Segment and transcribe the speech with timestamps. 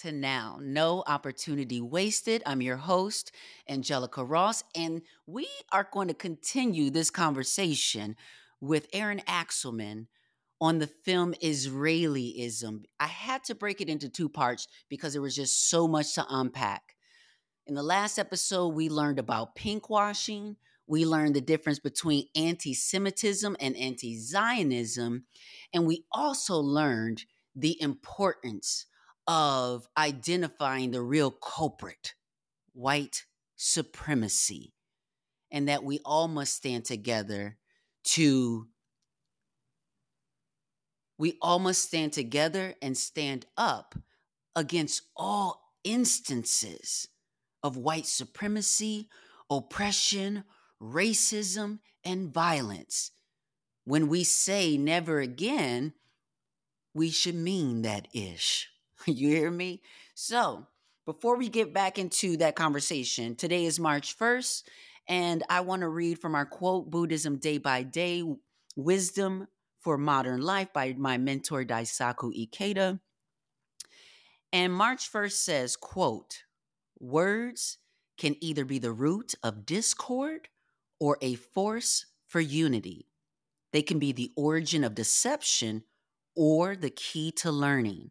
[0.00, 0.58] to Now.
[0.62, 2.42] No opportunity wasted.
[2.46, 3.32] I'm your host,
[3.68, 8.16] Angelica Ross, and we are going to continue this conversation
[8.62, 10.06] with Erin Axelman
[10.58, 12.84] on the film Israelism.
[12.98, 16.24] I had to break it into two parts because there was just so much to
[16.30, 16.96] unpack.
[17.66, 20.56] In the last episode, we learned about pinkwashing.
[20.86, 25.26] We learned the difference between anti Semitism and anti Zionism.
[25.74, 28.86] And we also learned the importance
[29.30, 32.14] of identifying the real culprit,
[32.72, 34.74] white supremacy,
[35.52, 37.56] and that we all must stand together
[38.02, 38.66] to
[41.16, 43.94] we all must stand together and stand up
[44.56, 47.06] against all instances
[47.62, 49.08] of white supremacy,
[49.48, 50.42] oppression,
[50.82, 53.12] racism, and violence.
[53.84, 55.92] When we say never again,
[56.94, 58.66] we should mean that ish.
[59.06, 59.82] You hear me?
[60.14, 60.66] So,
[61.06, 64.64] before we get back into that conversation, today is March 1st,
[65.08, 68.22] and I want to read from our quote Buddhism Day by Day
[68.76, 69.48] Wisdom
[69.80, 73.00] for Modern Life by my mentor Daisaku Ikeda.
[74.52, 76.42] And March 1st says, quote,
[76.98, 77.78] words
[78.18, 80.48] can either be the root of discord
[80.98, 83.06] or a force for unity.
[83.72, 85.84] They can be the origin of deception
[86.36, 88.10] or the key to learning.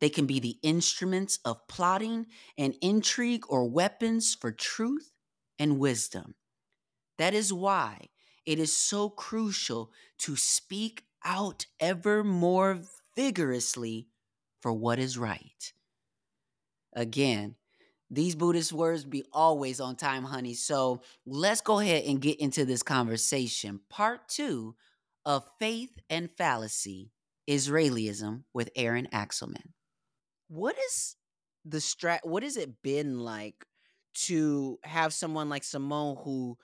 [0.00, 2.26] They can be the instruments of plotting
[2.58, 5.10] and intrigue or weapons for truth
[5.58, 6.34] and wisdom.
[7.18, 8.08] That is why
[8.44, 12.80] it is so crucial to speak out ever more
[13.16, 14.08] vigorously
[14.60, 15.72] for what is right.
[16.92, 17.56] Again,
[18.10, 20.54] these Buddhist words be always on time, honey.
[20.54, 23.80] So let's go ahead and get into this conversation.
[23.90, 24.76] Part two
[25.24, 27.10] of Faith and Fallacy
[27.48, 29.72] Israelism with Erin Axelman.
[30.48, 31.16] What is
[31.64, 32.20] the strat?
[32.22, 33.66] What has it been like
[34.26, 36.56] to have someone like Simone who,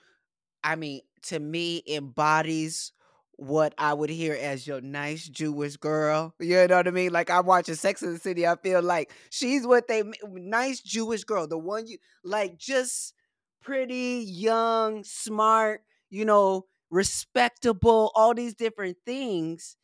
[0.63, 2.93] I mean, to me embodies
[3.37, 6.35] what I would hear as your nice Jewish girl.
[6.39, 7.11] You know what I mean?
[7.11, 8.47] Like I'm watching Sex in the City.
[8.47, 13.13] I feel like she's what they nice Jewish girl, the one you like, just
[13.61, 19.77] pretty, young, smart, you know, respectable, all these different things.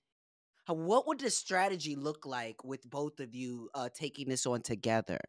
[0.69, 5.19] What would the strategy look like with both of you uh, taking this on together?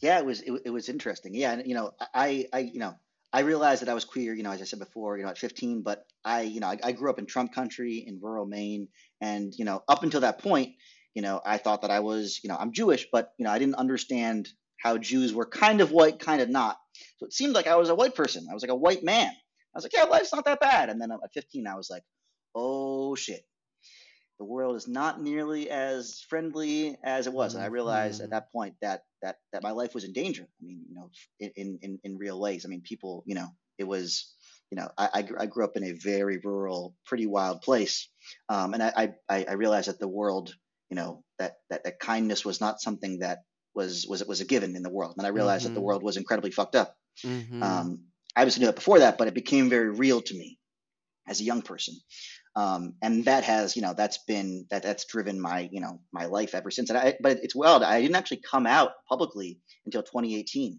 [0.00, 1.34] Yeah, it was it, it was interesting.
[1.34, 2.94] Yeah, and you know, I I you know
[3.34, 5.38] I realized that I was queer, you know, as I said before, you know, at
[5.38, 8.86] 15, but I, you know, I, I, grew up in Trump country in rural Maine.
[9.20, 10.74] And, you know, up until that point,
[11.14, 13.58] you know, I thought that I was, you know, I'm Jewish, but, you know, I
[13.58, 16.76] didn't understand how Jews were kind of white, kind of not.
[17.16, 18.46] So it seemed like I was a white person.
[18.48, 19.30] I was like a white man.
[19.30, 20.88] I was like, yeah, life's not that bad.
[20.88, 22.04] And then at 15, I was like,
[22.54, 23.44] oh shit,
[24.38, 27.54] the world is not nearly as friendly as it was.
[27.54, 28.34] And I realized at mm-hmm.
[28.34, 30.42] that point that that that my life was in danger.
[30.42, 32.64] I mean, you know, in in in real ways.
[32.64, 34.32] I mean, people, you know, it was,
[34.70, 38.08] you know, I I grew up in a very rural, pretty wild place,
[38.48, 40.54] um, and I, I I realized that the world,
[40.90, 44.44] you know, that that that kindness was not something that was was it was a
[44.44, 45.14] given in the world.
[45.16, 45.74] And I realized mm-hmm.
[45.74, 45.86] that the mm-hmm.
[45.86, 46.96] world was incredibly fucked up.
[47.24, 47.62] Mm-hmm.
[47.62, 48.04] Um,
[48.36, 50.58] I obviously knew that before that, but it became very real to me
[51.28, 51.94] as a young person
[52.56, 56.26] um, and that has you know that's been that that's driven my you know my
[56.26, 60.02] life ever since and I, but it's wild i didn't actually come out publicly until
[60.02, 60.78] 2018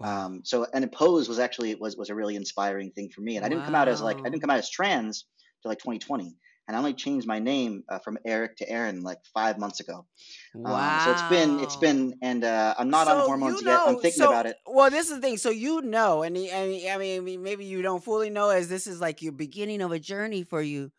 [0.00, 0.26] wow.
[0.26, 3.36] um, so and pose was actually it was was a really inspiring thing for me
[3.36, 3.66] and i didn't wow.
[3.66, 5.26] come out as like i didn't come out as trans
[5.62, 6.36] till like 2020
[6.66, 10.06] and I only changed my name uh, from Eric to Erin like five months ago.
[10.54, 10.74] Wow.
[10.74, 13.72] Um, so it's been it's been and uh, I'm not so on hormones you know,
[13.72, 13.80] yet.
[13.86, 14.56] I'm thinking so, about it.
[14.66, 15.36] Well, this is the thing.
[15.36, 19.00] So you know, and, and I mean, maybe you don't fully know, as this is
[19.00, 20.90] like your beginning of a journey for you.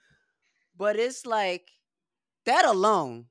[0.78, 1.70] But it's like
[2.46, 3.28] that alone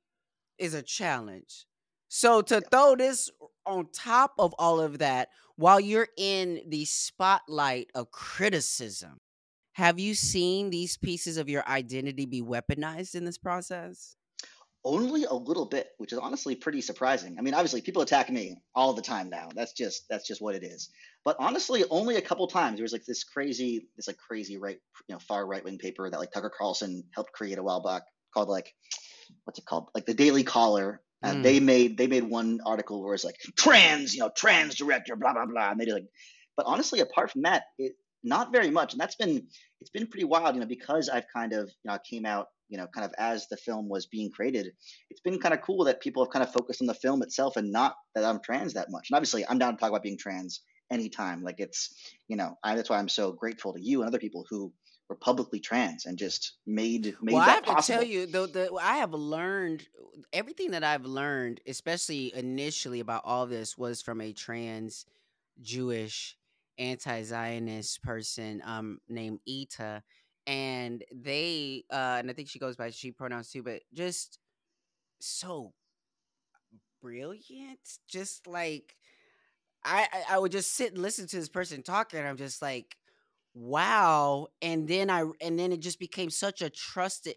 [0.58, 1.66] is a challenge.
[2.08, 3.30] So to throw this
[3.66, 9.18] on top of all of that, while you're in the spotlight of criticism,
[9.72, 14.16] have you seen these pieces of your identity be weaponized in this process?
[14.86, 17.36] Only a little bit, which is honestly pretty surprising.
[17.38, 19.48] I mean, obviously, people attack me all the time now.
[19.54, 20.90] That's just that's just what it is.
[21.24, 22.76] But honestly, only a couple times.
[22.76, 24.78] There was like this crazy, this like crazy right,
[25.08, 28.02] you know, far right wing paper that like Tucker Carlson helped create a while back
[28.34, 28.74] called like,
[29.44, 29.88] what's it called?
[29.94, 31.00] Like the Daily Caller.
[31.22, 31.42] And mm.
[31.44, 35.32] they made they made one article where it's like trans, you know, trans director, blah
[35.32, 35.70] blah blah.
[35.70, 36.06] And they did like,
[36.56, 37.94] but honestly, apart from that, it
[38.24, 38.92] not very much.
[38.92, 39.46] And that's been
[39.80, 42.78] it's been pretty wild, you know, because I've kind of you know came out you
[42.78, 44.72] know, kind of as the film was being created,
[45.10, 47.56] it's been kind of cool that people have kind of focused on the film itself
[47.56, 49.10] and not that I'm trans that much.
[49.10, 51.42] And obviously, I'm down to talk about being trans anytime.
[51.42, 51.94] Like it's,
[52.28, 54.72] you know, I, that's why I'm so grateful to you and other people who
[55.08, 58.00] were publicly trans and just made made well, that I have possible.
[58.00, 59.86] to tell you, though, the, I have learned
[60.32, 65.04] everything that I've learned, especially initially about all this, was from a trans
[65.60, 66.36] Jewish
[66.78, 70.02] anti-Zionist person um, named Ita
[70.46, 74.38] and they uh and I think she goes by she pronouns too, but just
[75.20, 75.74] so
[77.02, 77.80] brilliant.
[78.08, 78.96] Just like
[79.84, 82.96] I I would just sit and listen to this person talking, and I'm just like,
[83.54, 84.48] wow.
[84.62, 87.36] And then I and then it just became such a trusted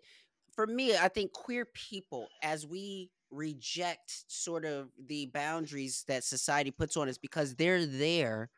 [0.53, 6.71] for me, I think queer people, as we reject sort of the boundaries that society
[6.71, 8.49] puts on us because they're there,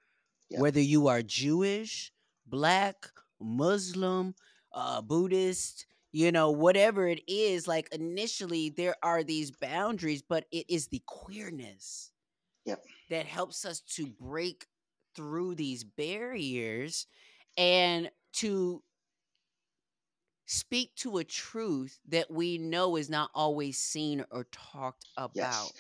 [0.50, 0.60] yeah.
[0.60, 2.12] whether you are Jewish,
[2.46, 3.08] black,
[3.40, 4.36] Muslim,
[4.74, 10.66] uh, Buddhist, you know, whatever it is, like initially there are these boundaries, but it
[10.70, 12.12] is the queerness
[12.66, 12.84] yep.
[13.10, 14.66] that helps us to break
[15.16, 17.06] through these barriers
[17.58, 18.82] and to
[20.46, 25.36] speak to a truth that we know is not always seen or talked about.
[25.36, 25.74] Yes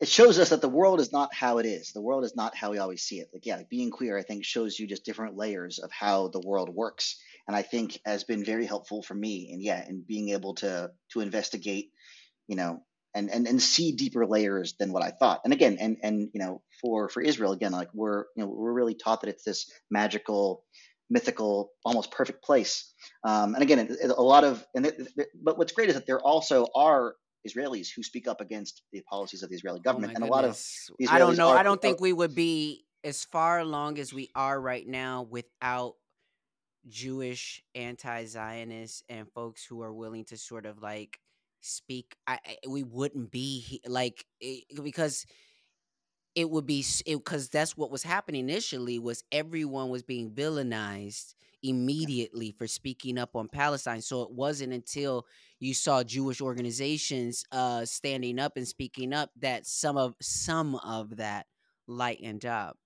[0.00, 1.92] it shows us that the world is not how it is.
[1.92, 3.28] The world is not how we always see it.
[3.32, 6.40] Like, yeah, like being queer, I think, shows you just different layers of how the
[6.40, 7.16] world works,
[7.48, 9.50] and I think has been very helpful for me.
[9.52, 11.90] And yeah, and being able to to investigate,
[12.46, 12.82] you know,
[13.14, 15.40] and and and see deeper layers than what I thought.
[15.44, 18.72] And again, and and you know, for for Israel, again, like we're you know we're
[18.72, 20.64] really taught that it's this magical
[21.10, 22.92] mythical, almost perfect place.
[23.24, 25.08] Um, and again, a lot of, and it,
[25.42, 27.14] but what's great is that there also are
[27.46, 30.88] Israelis who speak up against the policies of the Israeli oh government, oh and goodness.
[30.88, 31.48] a lot of I don't know.
[31.50, 35.94] I don't think we would be as far along as we are right now without
[36.88, 41.20] Jewish anti-Zionists and folks who are willing to sort of like
[41.60, 42.16] speak.
[42.26, 45.26] I, I we wouldn't be like it, because
[46.34, 52.52] it would be because that's what was happening initially was everyone was being villainized immediately
[52.52, 54.00] for speaking up on Palestine.
[54.00, 55.26] So it wasn't until
[55.60, 61.16] you saw Jewish organizations uh, standing up and speaking up that some of some of
[61.16, 61.46] that
[61.86, 62.76] lightened up.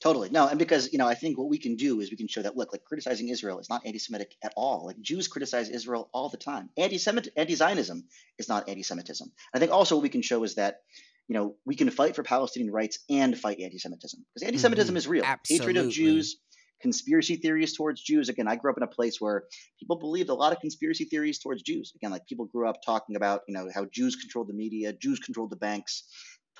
[0.00, 0.30] Totally.
[0.30, 2.42] No, and because, you know, I think what we can do is we can show
[2.42, 4.86] that look, like criticizing Israel is not anti-Semitic at all.
[4.86, 6.70] Like Jews criticize Israel all the time.
[6.76, 8.04] Anti-Semit anti-Zionism
[8.38, 9.32] is not anti-Semitism.
[9.52, 10.82] I think also what we can show is that,
[11.26, 14.24] you know, we can fight for Palestinian rights and fight anti-Semitism.
[14.32, 14.96] Because anti-Semitism mm-hmm.
[14.96, 15.24] is real.
[15.24, 15.66] Absolutely.
[15.66, 16.36] Hatred of Jews,
[16.84, 18.28] conspiracy theories towards Jews.
[18.28, 19.44] Again, I grew up in a place where
[19.80, 21.94] people believed a lot of conspiracy theories towards Jews.
[21.96, 25.18] Again, like people grew up talking about, you know, how Jews controlled the media, Jews
[25.18, 26.04] controlled the banks,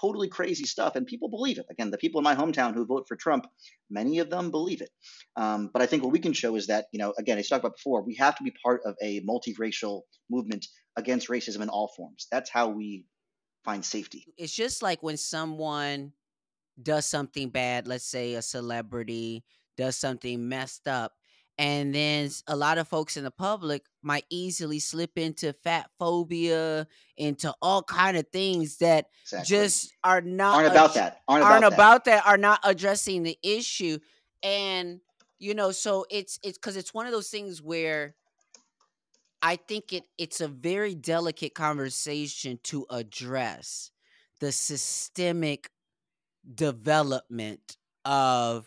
[0.00, 1.66] totally crazy stuff, and people believe it.
[1.70, 3.46] Again, the people in my hometown who vote for Trump,
[3.90, 4.88] many of them believe it.
[5.36, 7.62] Um, but I think what we can show is that, you know, again, as talked
[7.62, 11.92] about before, we have to be part of a multiracial movement against racism in all
[11.94, 12.28] forms.
[12.32, 13.04] That's how we
[13.62, 14.24] find safety.
[14.38, 16.12] It's just like when someone
[16.82, 19.44] does something bad, let's say a celebrity
[19.76, 21.12] does something messed up
[21.56, 26.86] and then a lot of folks in the public might easily slip into fat phobia
[27.16, 29.56] into all kind of things that exactly.
[29.56, 32.24] just are not aren't about ad- that aren't, aren't about, about that.
[32.24, 33.98] that are not addressing the issue
[34.42, 35.00] and
[35.38, 38.14] you know so it's it's because it's one of those things where
[39.40, 43.90] i think it it's a very delicate conversation to address
[44.40, 45.70] the systemic
[46.52, 48.66] development of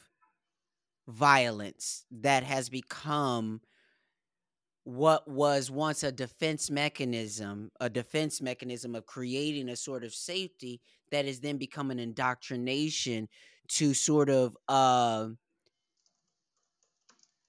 [1.07, 3.61] violence that has become
[4.83, 10.79] what was once a defense mechanism, a defense mechanism of creating a sort of safety
[11.11, 13.27] that has then become an indoctrination
[13.67, 15.27] to sort of uh,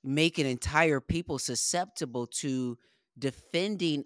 [0.02, 2.76] make an entire people susceptible to
[3.18, 4.04] defending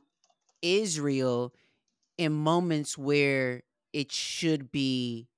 [0.60, 1.54] Israel
[2.18, 5.28] in moments where it should be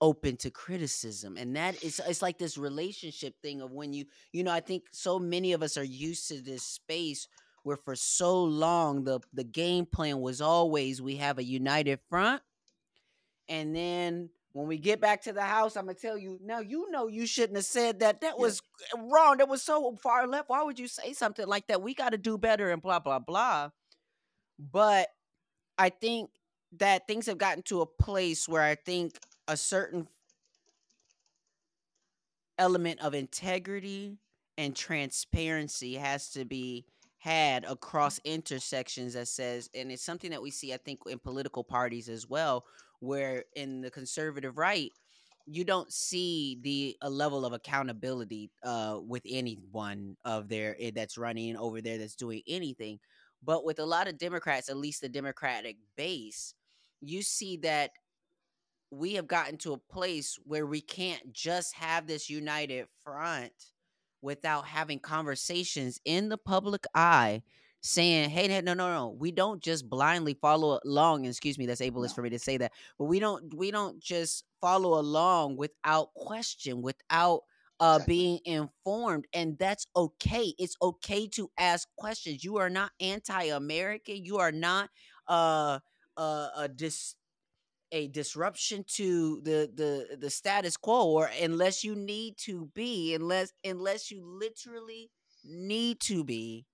[0.00, 4.42] open to criticism and that is it's like this relationship thing of when you you
[4.42, 7.28] know i think so many of us are used to this space
[7.64, 12.42] where for so long the the game plan was always we have a united front
[13.48, 16.38] and then when we get back to the house, I'm gonna tell you.
[16.42, 18.20] Now you know you shouldn't have said that.
[18.20, 18.42] That Yeah.
[18.42, 18.60] was
[18.96, 19.38] wrong.
[19.38, 20.48] That was so far left.
[20.48, 21.82] Why would you say something like that?
[21.82, 23.70] We got to do better and blah blah blah.
[24.58, 25.08] But
[25.78, 26.30] I think
[26.72, 29.18] that things have gotten to a place where I think
[29.50, 30.06] a certain
[32.56, 34.16] element of integrity
[34.56, 36.86] and transparency has to be
[37.18, 41.64] had across intersections that says and it's something that we see i think in political
[41.64, 42.64] parties as well
[43.00, 44.92] where in the conservative right
[45.46, 51.18] you don't see the a level of accountability uh with anyone of their eh, that's
[51.18, 53.00] running over there that's doing anything.
[53.42, 56.54] But with a lot of democrats at least the democratic base
[57.00, 57.90] you see that
[58.90, 63.52] we have gotten to a place where we can't just have this united front
[64.22, 67.42] without having conversations in the public eye
[67.82, 71.24] saying, hey, no, no, no, we don't just blindly follow along.
[71.24, 72.14] Excuse me, that's ableist No.
[72.14, 76.82] for me to say that, but we don't we don't just follow along without question,
[76.82, 77.42] without
[77.78, 78.06] uh Exactly.
[78.06, 79.26] being informed.
[79.32, 80.52] And that's okay.
[80.58, 82.44] It's okay to ask questions.
[82.44, 84.24] You are not anti-American.
[84.24, 84.90] You are not
[85.26, 85.78] uh
[86.18, 87.14] uh a dis
[87.92, 93.52] a disruption to the the the status quo or unless you need to be unless
[93.64, 95.10] unless you literally
[95.44, 96.66] need to be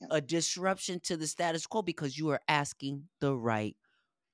[0.00, 0.08] Yeah.
[0.10, 3.76] a disruption to the status quo because you are asking the right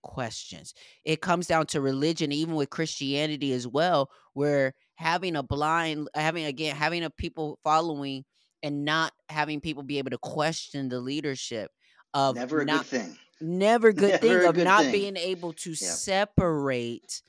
[0.02, 0.74] questions
[1.04, 6.44] it comes down to religion even with christianity as well where having a blind having
[6.44, 8.24] again having a people following
[8.64, 11.70] and not having people be able to question the leadership
[12.14, 13.16] of Never a not good thing.
[13.42, 14.92] Never good Never thing of good not thing.
[14.92, 15.98] being able to Yeah.
[16.02, 17.22] separate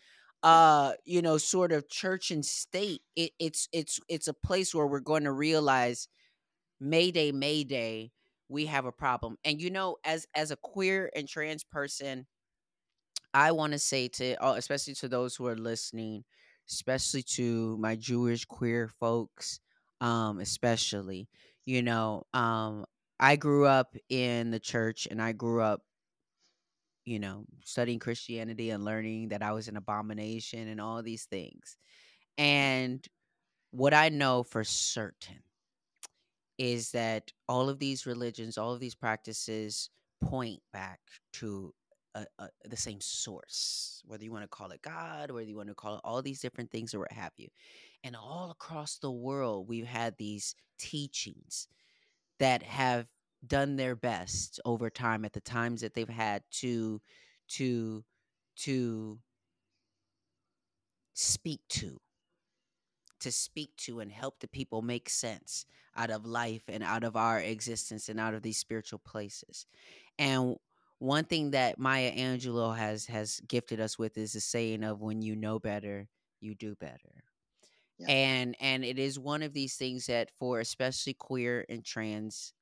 [0.43, 4.87] uh you know sort of church and state it, it's it's it's a place where
[4.87, 6.07] we're going to realize
[6.79, 8.11] mayday mayday
[8.49, 12.27] we have a problem and you know as as a queer and trans person
[13.33, 16.23] i want to say to uh, especially to those who are listening
[16.69, 19.59] especially to my jewish queer folks
[20.01, 21.27] um especially
[21.65, 22.85] you know um
[23.19, 25.81] i grew up in the church and i grew up
[27.05, 31.77] you know, studying Christianity and learning that I was an abomination and all these things.
[32.37, 33.05] And
[33.71, 35.43] what I know for certain
[36.57, 39.89] is that all of these religions, all of these practices
[40.21, 40.99] point back
[41.33, 41.73] to
[42.15, 45.69] a, a, the same source, whether you want to call it God, whether you want
[45.69, 47.47] to call it all these different things or what have you.
[48.03, 51.67] And all across the world, we've had these teachings
[52.39, 53.07] that have
[53.45, 57.01] done their best over time at the times that they've had to
[57.49, 58.03] to
[58.55, 59.19] to
[61.13, 61.99] speak to
[63.19, 67.15] to speak to and help the people make sense out of life and out of
[67.15, 69.65] our existence and out of these spiritual places
[70.17, 70.55] and
[70.99, 75.21] one thing that maya angelou has has gifted us with is the saying of when
[75.21, 76.07] you know better
[76.39, 77.23] you do better
[77.97, 78.09] Yeah.
[78.09, 82.53] and and it is one of these things that for especially queer and trans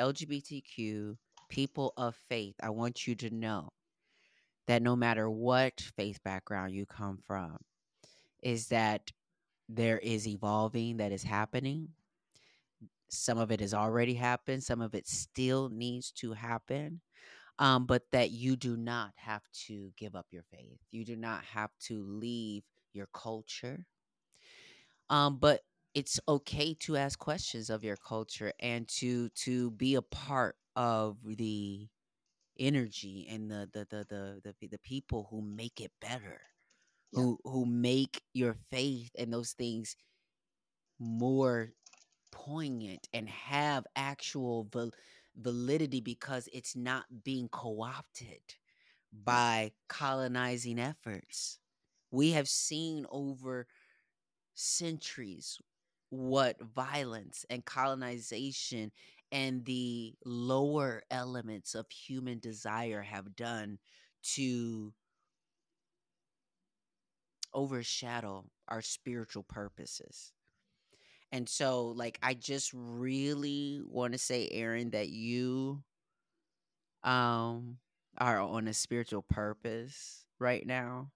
[0.00, 1.16] lgbtq
[1.48, 3.68] people of faith i want you to know
[4.66, 7.56] that no matter what faith background you come from
[8.42, 9.10] is that
[9.68, 11.88] there is evolving that is happening.
[13.10, 17.00] Some of it has already happened some of it still needs to happen
[17.58, 20.78] um, but that you do not have to give up your faith.
[20.90, 23.86] You do not have to leave your culture.
[25.08, 25.60] Um, but
[25.94, 31.18] it's okay to ask questions of your culture and to to be a part of
[31.24, 31.88] the
[32.58, 36.40] energy and the the the the the, the people who make it better
[37.12, 37.24] Yeah.
[37.24, 39.96] who who make your faith and those things
[40.98, 41.72] more
[42.32, 44.92] poignant and have actual val-
[45.36, 48.40] validity because it's not being co-opted
[49.28, 49.40] mm.
[49.42, 51.58] by colonizing efforts
[52.10, 53.66] we have seen over
[54.54, 55.58] centuries
[56.16, 58.92] what violence and colonization
[59.32, 63.78] and the lower elements of human desire have done
[64.22, 64.92] to
[67.54, 70.32] overshadow our spiritual purposes.
[71.32, 75.82] And so, like, I just really want to say, Erin, that you
[77.02, 77.76] um
[78.18, 81.10] are on a spiritual purpose right now.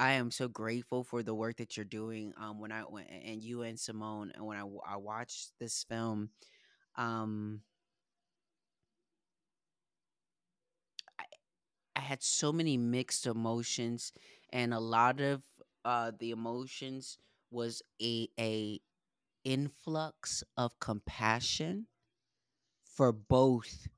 [0.00, 2.34] I am so grateful for the work that you're doing.
[2.38, 6.30] Um, when I went and you and Simone, and when I watched this film,
[6.96, 7.62] um,
[11.18, 11.24] I,
[11.96, 14.12] I had so many mixed emotions,
[14.50, 15.42] and a lot of
[15.84, 17.18] uh the emotions
[17.50, 18.80] was a a
[19.44, 21.86] influx of compassion
[22.84, 23.88] for both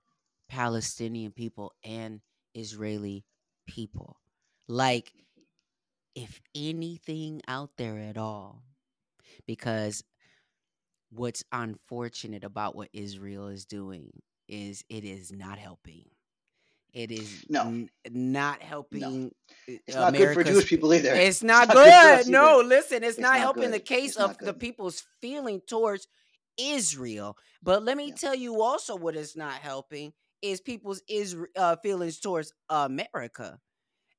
[0.49, 2.21] Palestinian people and
[2.55, 3.25] Israeli
[3.67, 4.19] people.
[4.69, 5.13] Like
[6.15, 8.63] if anything out there at all.
[9.47, 10.03] Because
[11.11, 14.11] what's unfortunate about what Israel is doing
[14.49, 16.05] is it is not helping.
[16.93, 17.63] It is No.
[17.63, 19.33] n- not helping.
[19.69, 21.15] uh, It's not good for Jewish people either.
[21.15, 22.29] It's not, not good good.
[22.29, 26.07] No, listen, it's, It's not, not helping the case It's of the people's feeling towards
[26.59, 27.37] Israel.
[27.63, 28.15] But let me Yeah.
[28.17, 33.59] tell you also what is not helping is people's Isra- uh, feelings towards America.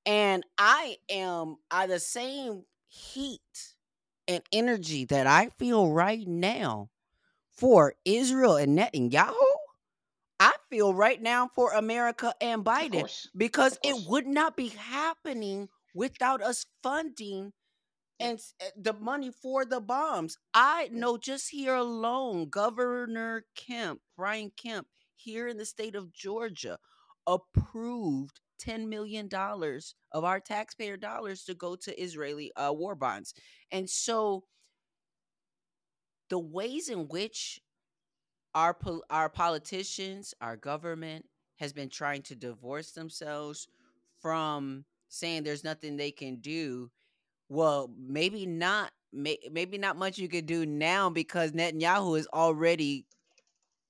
[0.05, 3.75] And I am I the same heat
[4.27, 6.89] and energy that I feel right now
[7.51, 9.33] for Israel and Netanyahu.
[10.39, 16.41] I feel right now for America and Biden because it would not be happening without
[16.41, 17.53] us funding
[18.19, 20.37] and uh, the money for the bombs.
[20.53, 26.77] I know just here alone, Governor Kemp, Brian Kemp, here in the state of Georgia,
[27.25, 29.29] approved $10 million
[30.11, 33.33] of our taxpayer dollars to go to Israeli uh, war bonds.
[33.71, 34.43] And so
[36.29, 37.59] the ways in which
[38.55, 41.25] our pol- our politicians, our government
[41.57, 43.67] has been trying to divorce themselves
[44.21, 46.89] from saying there's nothing they can do.
[47.49, 48.91] Well, maybe not.
[49.15, 53.05] May, maybe not much you could do now because Netanyahu has already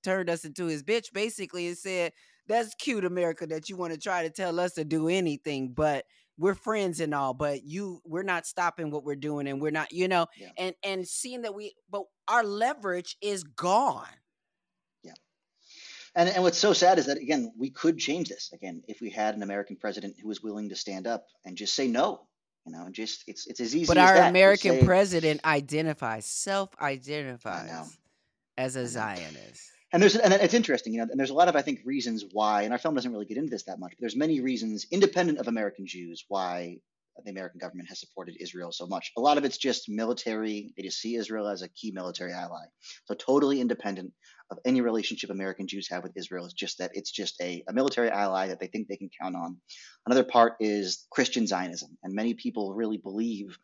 [0.02, 2.12] turned us into his bitch, basically, and said,
[2.46, 6.04] "That's cute, America, that you want to try to tell us to do anything, but
[6.36, 7.32] we're friends and all.
[7.34, 10.48] But you, we're not stopping what we're doing, and we're not, you know, Yeah.
[10.58, 14.06] and and seeing that we, but our leverage is gone.
[15.02, 15.12] Yeah.
[16.16, 19.10] And and what's so sad is that again, we could change this again if we
[19.10, 22.26] had an American president who was willing to stand up and just say no.
[22.66, 24.30] You know, and just it's it's as easy But as our that.
[24.30, 27.98] American say- president identifies, self-identifies
[28.56, 28.86] as a.
[28.86, 29.70] Zionist.
[29.94, 32.24] And there's and it's interesting, you know, and there's a lot of I think reasons
[32.32, 34.88] why, and our film doesn't really get into this that much, but there's many reasons
[34.90, 36.78] independent of American Jews why
[37.24, 39.12] the American government has supported Israel so much.
[39.16, 40.74] A lot of it's just military.
[40.76, 42.64] They just see Israel as a key military ally.
[43.04, 44.12] So totally independent
[44.50, 46.44] of any relationship American Jews have with Israel.
[46.46, 49.36] It's just that it's just a, a military ally that they think they can count
[49.36, 49.58] on.
[50.06, 51.96] Another part is Christian Zionism.
[52.02, 53.56] And many people really believe,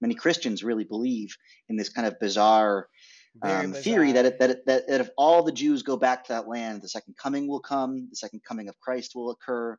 [0.00, 1.36] many Christians really believe
[1.68, 2.88] in this kind of bizarre
[3.42, 6.32] um, theory that, it, that, it, that that if all the Jews go back to
[6.34, 9.76] that land, the second coming will come, the second coming of Christ will occur,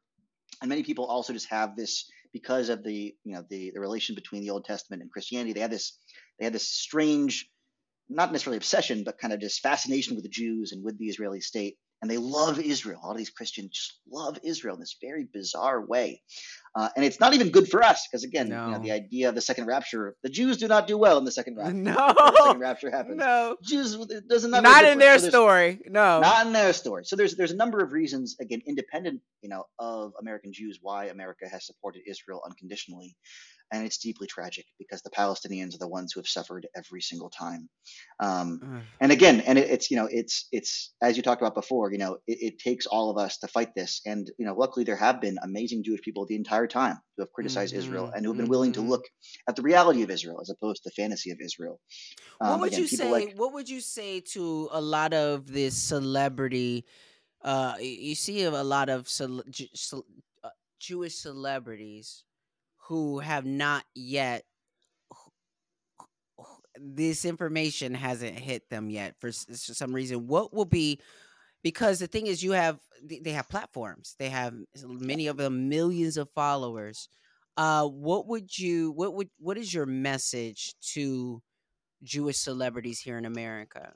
[0.61, 4.15] and many people also just have this because of the you know the, the relation
[4.15, 5.53] between the Old Testament and Christianity.
[5.53, 5.97] They have this
[6.37, 7.49] they have this strange,
[8.09, 11.39] not necessarily obsession, but kind of just fascination with the Jews and with the Israeli
[11.41, 12.99] state, and they love Israel.
[13.01, 16.21] A lot of these Christians just love Israel in this very bizarre way,
[16.75, 19.35] uh, and it's not even good for us because again, you know, the idea of
[19.35, 21.73] the second rapture, the Jews do not do well in the second rapture.
[21.73, 23.17] No, The second rapture happens.
[23.17, 25.21] no, Jews it doesn't not, not in good for us.
[25.21, 25.79] their So story.
[25.87, 27.05] No, Not in their story.
[27.05, 31.05] So there's there's a number of reasons, again, independent, you know, of American Jews, why
[31.05, 33.15] America has supported Israel unconditionally,
[33.71, 37.29] and it's deeply tragic because the Palestinians are the ones who have suffered every single
[37.29, 37.69] time.
[38.19, 41.91] Um, and again, and it, it's you know, it's it's as you talked about before,
[41.91, 44.83] you know, it, it takes all of us to fight this, and you know, luckily
[44.85, 48.25] there have been amazing Jewish people the entire time who have criticized Israel Mhm, and
[48.25, 48.89] who have been willing to mhm.
[48.89, 49.03] look
[49.47, 51.79] at the reality of Israel as opposed to the fantasy of Israel.
[52.39, 53.11] what Um, would again, you say?
[53.11, 56.85] like what would you say to a lot of this celebrity?
[57.43, 60.05] Uh, you see a lot of cel- Ju- cel-
[60.43, 60.49] uh,
[60.79, 62.23] Jewish celebrities
[62.87, 64.45] who have not yet.
[66.77, 70.27] This information hasn't hit them yet for some reason.
[70.27, 70.99] What will be?
[71.65, 74.15] Because the thing is, you have they have platforms.
[74.19, 74.53] They have
[74.85, 77.09] many of them millions of followers.
[77.57, 78.91] Uh, what would you?
[78.91, 79.29] What would?
[79.39, 81.41] What is your message to?
[82.03, 83.91] Jewish celebrities here in America.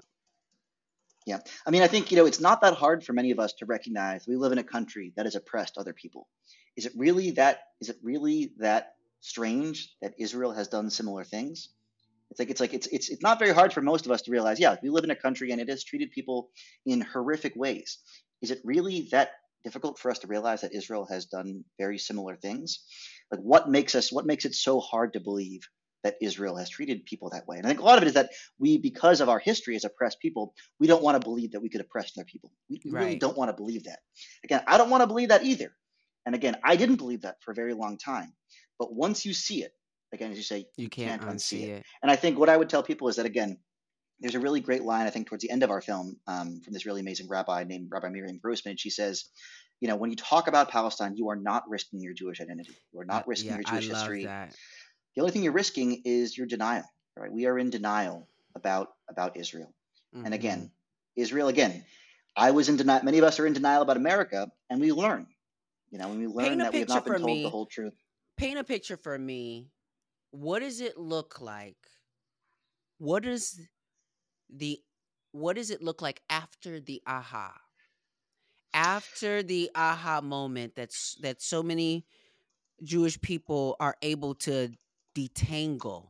[1.25, 1.39] Yeah.
[1.65, 3.65] I mean, I think, you know, it's not that hard for many of us to
[3.65, 6.27] recognize we live in a country that has oppressed other people.
[6.75, 11.69] Is it really that is it really that strange that Israel has done similar things?
[12.31, 14.31] It's like it's like it's it's it's not very hard for most of us to
[14.31, 16.49] realize, yeah, we live in a country and it has treated people
[16.85, 17.97] in horrific ways.
[18.41, 19.31] Is it really that
[19.63, 22.79] difficult for us to realize that Israel has done very similar things?
[23.31, 25.61] Like what makes us what makes it so hard to believe
[26.03, 27.57] that Israel has treated people that way?
[27.57, 29.83] And I think a lot of it is that we, because of our history as
[29.83, 32.51] oppressed people, we don't want to believe that we could oppress other people.
[32.69, 33.99] We, we really don't want to believe that.
[34.43, 35.71] Again, I don't want to believe that either.
[36.25, 38.33] And again, I didn't believe that for a very long time.
[38.77, 39.73] But once you see it,
[40.13, 41.85] again, as you say, You can't, unsee it.
[42.01, 43.57] and I think what I would tell people is that again,
[44.19, 46.73] there's a really great line I think towards the end of our film um, from
[46.73, 48.75] this really amazing rabbi named Rabbi Miriam Grossman.
[48.77, 49.25] She says,
[49.79, 52.75] you know, when you talk about Palestine, you are not risking your Jewish identity.
[52.91, 54.25] You are not Uh, risking yeah, your Jewish history.
[54.25, 54.53] that.
[55.15, 56.83] The only thing you're risking is your denial.
[57.15, 57.31] Right?
[57.31, 59.73] We are in denial about about Israel.
[60.13, 60.33] And Mhm.
[60.33, 60.71] again,
[61.15, 61.85] Israel again.
[62.35, 63.03] I was in denial.
[63.03, 65.27] Many of us are in denial about America, and we learn.
[65.91, 67.43] You know, when we learn that we have not been told me.
[67.43, 67.93] the whole truth.
[68.37, 69.69] paint a picture for me
[70.31, 71.77] what does it look like?
[72.99, 73.59] What does
[74.49, 74.81] the
[75.31, 77.61] what does it look like after the aha?
[78.73, 82.05] After the aha moment that's that so many
[82.83, 84.71] Jewish people are able to
[85.15, 86.08] detangle.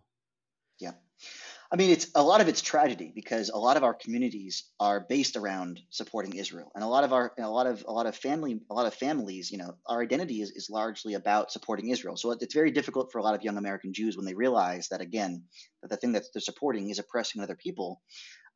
[1.72, 5.06] I mean, it's a lot of it's tragedy because a lot of our communities are
[5.08, 8.16] based around supporting Israel, and a lot of our, a lot of, a lot of
[8.16, 12.18] family, a lot of families, you know, our identity is, is largely about supporting Israel.
[12.18, 15.02] So it's very difficult for a lot of young American Jews when they realize that
[15.02, 15.44] again,
[15.84, 18.02] that the thing that they're supporting is oppressing other people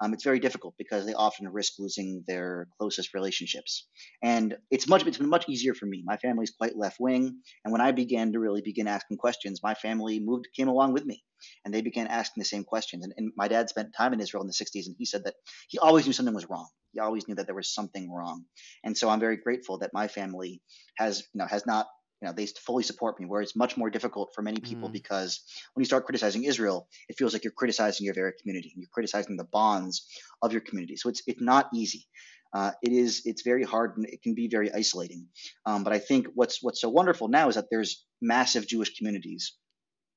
[0.01, 3.87] um, it's very difficult because they often risk losing their closest relationships.
[4.21, 6.03] And it's much it's been much easier for me.
[6.05, 9.73] My family's quite left wing, and when I began to really begin asking questions, my
[9.73, 11.23] family moved came along with me,
[11.65, 13.03] and they began asking the same questions.
[13.03, 15.35] And, and my dad spent time in Israel in the 60s, and he said that
[15.69, 16.67] he always knew something was wrong.
[16.93, 18.45] He always knew that there was something wrong.
[18.83, 20.61] And so I'm very grateful that my family
[20.97, 21.87] has you know has not
[22.23, 24.93] you know they fully support me where it's much more difficult for many people mm.
[24.93, 25.41] because
[25.73, 29.35] when you start criticizing israel it feels like you're criticizing your very community you're criticizing
[29.35, 30.07] the bonds
[30.41, 30.95] of your community.
[30.95, 32.05] So it's it's not easy.
[32.53, 35.27] Uh, it is it's very hard and it can be very isolating.
[35.65, 39.53] Um, but i think what's what's so wonderful now is that there's massive jewish communities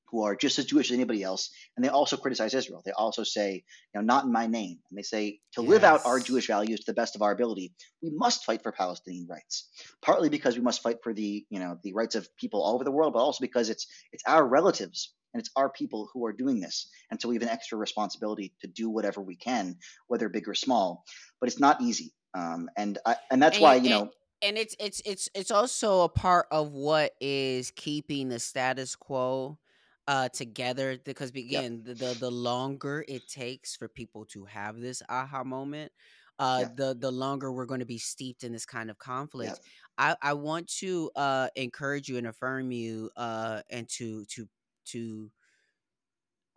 [0.09, 2.81] who are just as Jewish as anybody else, and they also criticize Israel.
[2.85, 4.79] They also say, you know, not in my name.
[4.89, 5.69] And they say, to yes.
[5.69, 8.71] live out our Jewish values to the best of our ability, we must fight for
[8.71, 9.69] Palestinian rights.
[10.01, 12.83] Partly because we must fight for the, you know, the rights of people all over
[12.83, 16.33] the world, but also because it's it's our relatives and it's our people who are
[16.33, 16.89] doing this.
[17.11, 20.55] And so we have an extra responsibility to do whatever we can, whether big or
[20.55, 21.03] small.
[21.39, 22.13] But it's not easy.
[22.33, 26.01] Um, and I, and that's and, why, you know, and it's it's it's it's also
[26.01, 29.57] a part of what is keeping the status quo
[30.07, 31.97] uh together because again yep.
[31.97, 35.91] the, the, the longer it takes for people to have this aha moment
[36.39, 36.75] uh yep.
[36.75, 39.59] the the longer we're going to be steeped in this kind of conflict yep.
[39.97, 44.47] i i want to uh encourage you and affirm you uh and to to
[44.85, 45.29] to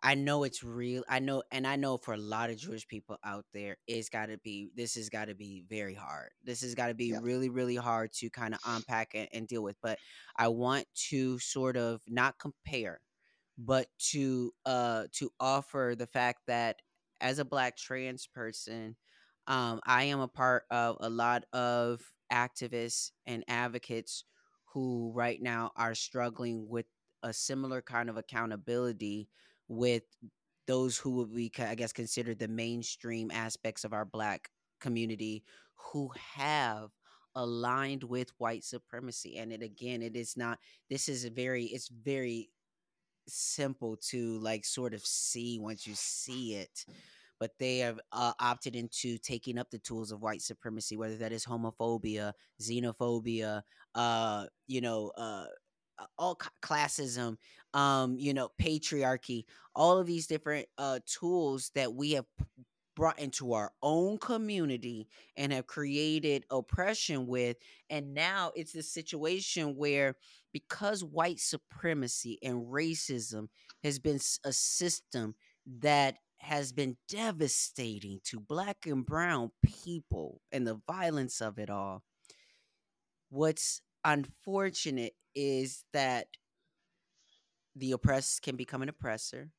[0.02, 1.04] I know it's real.
[1.08, 4.26] I know, and I know for a lot of Jewish people out there, it's got
[4.26, 4.70] to be.
[4.74, 6.30] This has got to be very hard.
[6.42, 9.62] This has got to be really, really hard to kind of unpack and, and, deal
[9.62, 9.76] with.
[9.82, 9.98] But
[10.36, 13.00] I want to sort of not compare
[13.66, 16.76] but to uh to offer the fact that
[17.20, 18.96] as a black trans person
[19.46, 22.00] um i am a part of a lot of
[22.32, 24.24] activists and advocates
[24.72, 26.86] who right now are struggling with
[27.22, 29.28] a similar kind of accountability
[29.68, 30.04] with
[30.66, 35.42] those who would be i guess considered the mainstream aspects of our black community
[35.92, 36.90] who have
[37.36, 39.36] aligned with white supremacy.
[39.38, 42.50] And it again it is not this is very it's very
[43.30, 46.84] simple to like sort of see once you see it
[47.38, 51.32] but they have uh, opted into taking up the tools of white supremacy whether that
[51.32, 53.62] is homophobia xenophobia
[53.94, 55.46] uh you know uh
[56.18, 57.36] all classism
[57.74, 62.24] um you know patriarchy all of these different uh tools that we have
[62.96, 67.56] brought into our own community and have created oppression with.
[67.88, 70.16] And now it's the situation where,
[70.52, 73.48] because white supremacy and racism
[73.82, 75.34] has been a system
[75.66, 82.02] that has been devastating to black and brown people and the violence of it all.
[83.28, 86.26] What's unfortunate is that
[87.76, 89.50] the oppressed can become an oppressor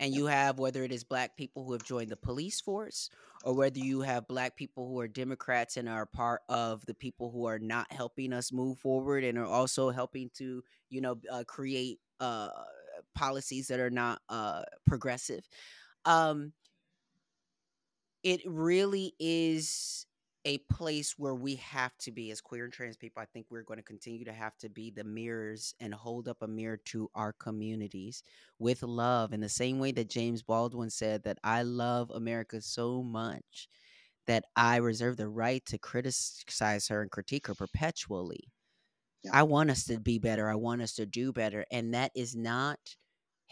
[0.00, 3.08] and you have whether it is black people who have joined the police force
[3.44, 7.30] or whether you have black people who are democrats and are part of the people
[7.30, 11.44] who are not helping us move forward and are also helping to you know uh,
[11.46, 12.48] create uh,
[13.14, 15.44] policies that are not uh, progressive
[16.04, 16.52] um,
[18.22, 20.06] it really is
[20.44, 23.22] a place where we have to be as queer and trans people.
[23.22, 26.42] I think we're going to continue to have to be the mirrors and hold up
[26.42, 28.22] a mirror to our communities
[28.58, 33.02] with love in the same way that James Baldwin said that I love America so
[33.02, 33.68] much
[34.26, 38.52] that I reserve the right to criticize her and critique her perpetually.
[39.22, 39.32] Yeah.
[39.32, 40.48] I want us to be better.
[40.48, 41.64] I want us to do better.
[41.70, 42.96] And that is not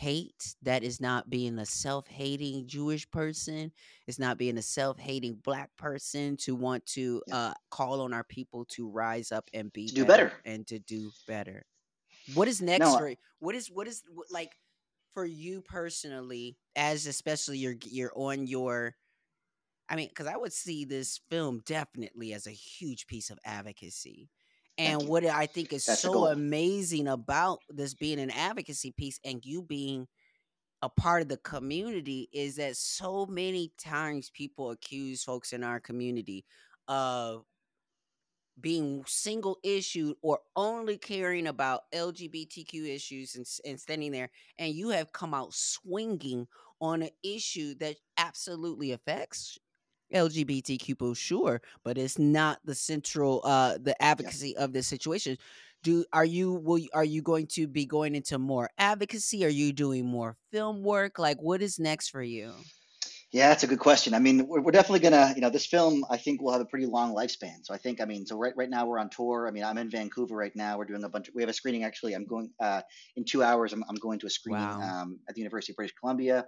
[0.00, 0.56] hate.
[0.62, 3.70] That is not being a self hating Jewish person.
[4.06, 7.36] It's not being a self hating black person to want to yeah.
[7.36, 10.78] uh, call on our people to rise up and be to do better, and to
[10.78, 11.66] do better.
[12.34, 14.52] What is next no, for what is what is like
[15.12, 18.94] for you personally as especially you're you're on your
[19.90, 24.30] I mean, because I would see this film definitely as a huge piece of advocacy.
[24.80, 29.44] And what I think is That's so amazing about this being an advocacy piece and
[29.44, 30.06] you being
[30.82, 35.80] a part of the community is that so many times people accuse folks in our
[35.80, 36.44] community
[36.88, 37.44] of
[38.60, 44.90] being single issued or only caring about LGBTQ issues and, and standing there, and you
[44.90, 46.46] have come out swinging
[46.80, 49.58] on an issue that absolutely affects
[50.12, 54.64] LGBTQ people, sure, but it's not the central uh the advocacy yeah.
[54.64, 55.36] of this situation.
[55.82, 59.44] Do are you will are you going to be going into more advocacy?
[59.44, 61.18] Are you doing more film work?
[61.18, 62.52] Like what is next for you?
[63.32, 64.12] Yeah, that's a good question.
[64.12, 66.64] I mean, we're, we're definitely gonna, you know, this film I think will have a
[66.64, 67.58] pretty long lifespan.
[67.62, 69.46] So I think, I mean, so right right now we're on tour.
[69.46, 70.76] I mean, I'm in Vancouver right now.
[70.76, 71.28] We're doing a bunch.
[71.28, 72.14] Of, we have a screening actually.
[72.14, 72.82] I'm going uh,
[73.14, 73.72] in two hours.
[73.72, 75.02] I'm, I'm going to a screening wow.
[75.02, 76.44] um, at the University of British Columbia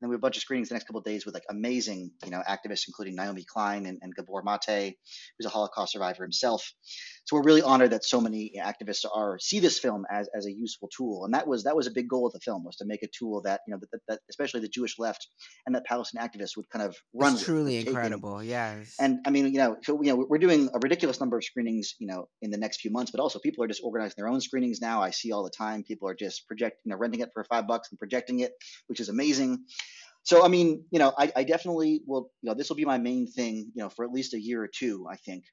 [0.00, 2.10] then we have a bunch of screenings the next couple of days with like amazing,
[2.24, 4.96] you know, activists, including Naomi Klein and, and Gabor Mate,
[5.38, 6.70] who's a Holocaust survivor himself.
[7.24, 10.52] So we're really honored that so many activists are see this film as, as a
[10.52, 12.84] useful tool, and that was that was a big goal of the film was to
[12.84, 15.26] make a tool that you know that, that especially the Jewish left
[15.64, 17.34] and that Palestinian activists would kind of run.
[17.34, 18.94] It's truly incredible, yes.
[19.00, 21.94] And I mean, you know, so you know, we're doing a ridiculous number of screenings,
[21.98, 24.40] you know, in the next few months, but also people are just organizing their own
[24.40, 25.02] screenings now.
[25.02, 27.66] I see all the time people are just projecting, you know, renting it for five
[27.66, 28.52] bucks and projecting it,
[28.86, 29.64] which is amazing
[30.26, 32.30] so I mean, you know, I, I definitely will.
[32.42, 33.70] You know, this will be my main thing.
[33.74, 35.44] You know, for at least a year or two, I think.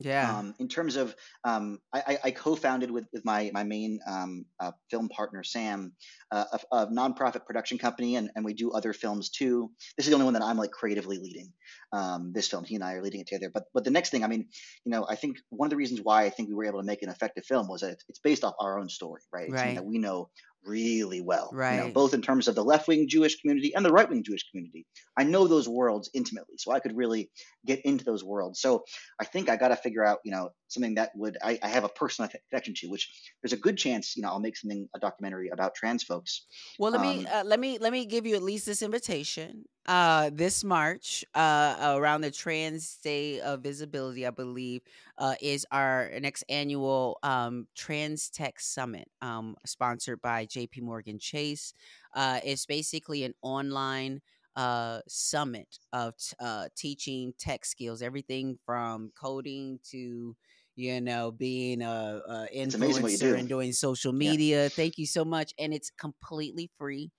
[0.00, 0.38] Yeah.
[0.38, 4.72] Um, in terms of, um, I, I, co-founded with, with my my main um, uh,
[4.90, 5.92] film partner Sam
[6.32, 9.70] uh, a, a, nonprofit production company, and, and we do other films too.
[9.96, 11.52] This is the only one that I'm like creatively leading.
[11.92, 13.52] Um, this film, he and I are leading it together.
[13.54, 14.48] But but the next thing, I mean,
[14.84, 16.86] you know, I think one of the reasons why I think we were able to
[16.86, 19.44] make an effective film was that it's, it's based off our own story, right?
[19.44, 19.74] It's right.
[19.76, 20.28] that we know
[20.64, 21.76] really well, right.
[21.76, 24.22] you know, both in terms of the left wing Jewish community and the right wing
[24.22, 24.86] Jewish community.
[25.16, 27.30] I know those worlds intimately, so I could really
[27.66, 28.60] get into those worlds.
[28.60, 28.84] So
[29.20, 31.84] I think I got to figure out, you know, something that would I, I, have
[31.84, 33.10] a personal connection to, which
[33.42, 36.46] there's a good chance, you know, I'll make something a documentary about trans folks.
[36.78, 39.64] Well, let um, me uh, let me let me give you at least this invitation.
[39.86, 44.80] Uh, this March, uh, around the Trans Day of Visibility, I believe,
[45.18, 50.80] uh, is our next annual um, Trans Tech Summit, um, sponsored by J.P.
[50.80, 51.74] Morgan Chase.
[52.14, 54.22] Uh, it's basically an online
[54.56, 60.34] uh, summit of t- uh, teaching tech skills, everything from coding to
[60.76, 63.34] you know being a, a influencer do.
[63.34, 64.62] and doing social media.
[64.62, 64.68] Yeah.
[64.70, 67.10] Thank you so much, and it's completely free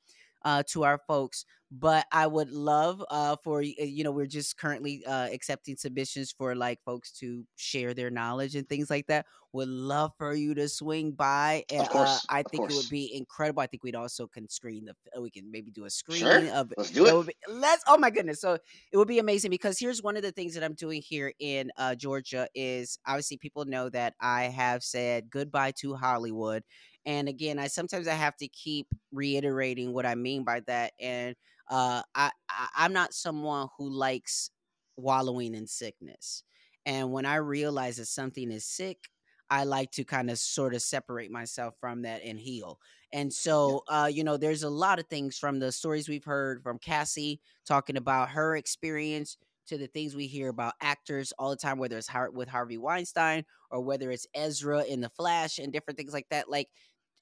[0.45, 1.43] uh, to our folks.
[1.71, 6.55] But I would love uh, for you know we're just currently uh, accepting submissions for
[6.55, 9.25] like folks to share their knowledge and things like that.
[9.51, 11.63] Would love for you to swing by.
[11.71, 12.73] And, course, uh, I of think course.
[12.73, 13.61] it would be incredible.
[13.61, 15.19] I think we'd also can screen the.
[15.19, 16.47] We can maybe do a screen sure.
[16.49, 16.71] of.
[16.77, 17.27] Let's do it.
[17.27, 17.83] Be, let's.
[17.87, 18.39] Oh my goodness!
[18.39, 18.57] So
[18.91, 21.71] it would be amazing because here's one of the things that I'm doing here in
[21.77, 26.63] uh, Georgia is obviously people know that I have said goodbye to Hollywood
[27.05, 30.93] and again, I sometimes I have to keep reiterating what I mean by that.
[30.99, 31.35] And
[31.69, 34.49] uh, I, I I'm not someone who likes
[34.97, 36.43] wallowing in sickness.
[36.85, 39.09] And when I realize that something is sick,
[39.49, 42.79] I like to kind of sort of separate myself from that and heal.
[43.13, 46.63] And so, uh, you know, there's a lot of things from the stories we've heard
[46.63, 49.37] from Cassie talking about her experience
[49.67, 53.45] to the things we hear about actors all the time, whether it's with Harvey Weinstein
[53.71, 56.49] or whether it's Ezra in The Flash and different things like that.
[56.49, 56.69] Like,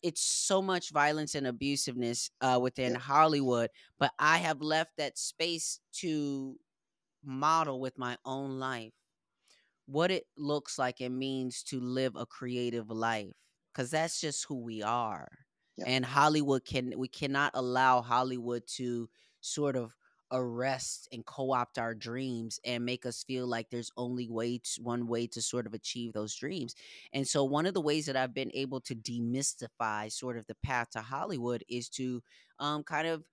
[0.04, 3.00] it's so much violence and abusiveness uh, within yeah.
[3.00, 6.58] Hollywood, but I have left that space to
[7.24, 8.94] model with my own life
[9.86, 13.34] what it looks like and means to live a creative life
[13.74, 15.28] because that's just who we are.
[15.78, 15.86] Yeah.
[15.88, 19.10] And Hollywood can we cannot allow Hollywood to
[19.42, 19.96] sort of
[20.34, 25.08] arrest and co-opt our dreams and make us feel like there's only way to, one
[25.08, 26.76] way to sort of achieve those dreams.
[27.14, 30.56] And so one of the ways that I've been able to demystify sort of the
[30.56, 32.22] path to Hollywood is to
[32.60, 33.24] um, kind of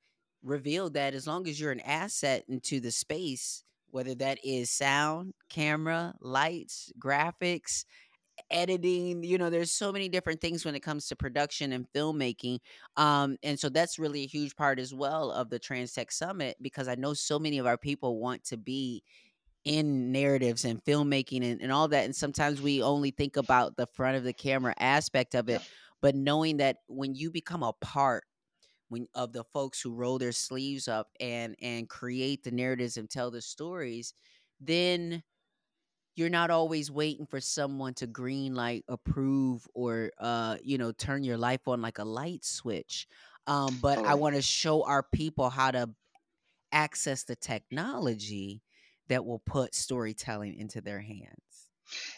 [0.42, 5.34] reveal that as long as you're an asset into the space, whether that is sound,
[5.48, 7.84] camera, lights, graphics,
[8.50, 12.58] editing you know there's so many different things when it comes to production and filmmaking
[12.96, 16.56] um and so that's really a huge part as well of the trans tech summit
[16.60, 19.02] because i know so many of our people want to be
[19.64, 23.86] in narratives and filmmaking and, and all that and sometimes we only think about the
[23.86, 25.60] front of the camera aspect of it
[26.00, 28.24] but knowing that when you become a part
[28.88, 33.10] when of the folks who roll their sleeves up and and create the narratives and
[33.10, 34.14] tell the stories
[34.60, 35.22] then
[36.16, 41.22] you're not always waiting for someone to green light approve or uh you know turn
[41.24, 43.06] your life on like a light switch
[43.46, 45.88] um but i want to show our people how to
[46.72, 48.62] access the technology
[49.08, 51.49] that will put storytelling into their hands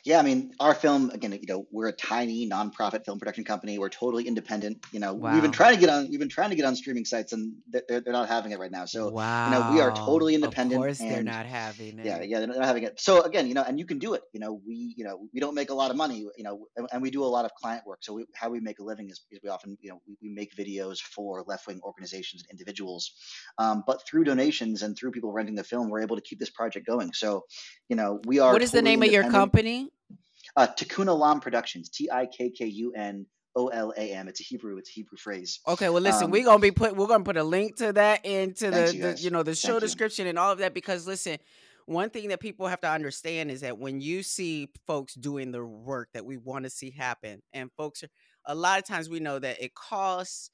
[0.04, 1.32] Yeah, I mean, our film again.
[1.32, 3.78] You know, we're a tiny nonprofit film production company.
[3.78, 4.84] We're totally independent.
[4.92, 6.08] You know, we've been trying to get on.
[6.10, 8.70] We've been trying to get on streaming sites, and they're they're not having it right
[8.70, 8.84] now.
[8.86, 9.94] So you know, we are Wow.
[9.94, 12.06] totally Of independent, course they're not having it.
[12.06, 13.00] yeah, yeah, they're not having it.
[13.00, 14.22] So again, you know, and you can do it.
[14.32, 16.26] You know, we, you know, we don't make a lot of money.
[16.36, 17.98] You know, and, and we do a lot of client work.
[18.02, 20.28] So we, how we make a living is, is we often, you know, we, we
[20.30, 23.12] make videos for left wing organizations and individuals.
[23.58, 26.50] Um, but through donations and through people renting the film, we're able to keep this
[26.50, 27.12] project going.
[27.12, 27.44] So,
[27.88, 29.52] you know, we are What is the name of your independent.
[29.62, 29.90] Company?
[30.56, 34.28] Uh, Tikkun Olam Productions, T I K K U N O L A M.
[34.28, 34.76] It's a Hebrew.
[34.78, 35.60] It's a Hebrew phrase.
[35.66, 38.24] Okay, well listen, Um, we're gonna be put we're gonna put a link to that
[38.24, 39.86] into the, you the you know the show Thank you.
[39.88, 41.38] description and all of that because listen,
[41.86, 45.64] one thing that people have to understand is that when you see folks doing the
[45.64, 48.08] work that we want to see happen, and folks are
[48.46, 50.50] a lot of times we know that it costs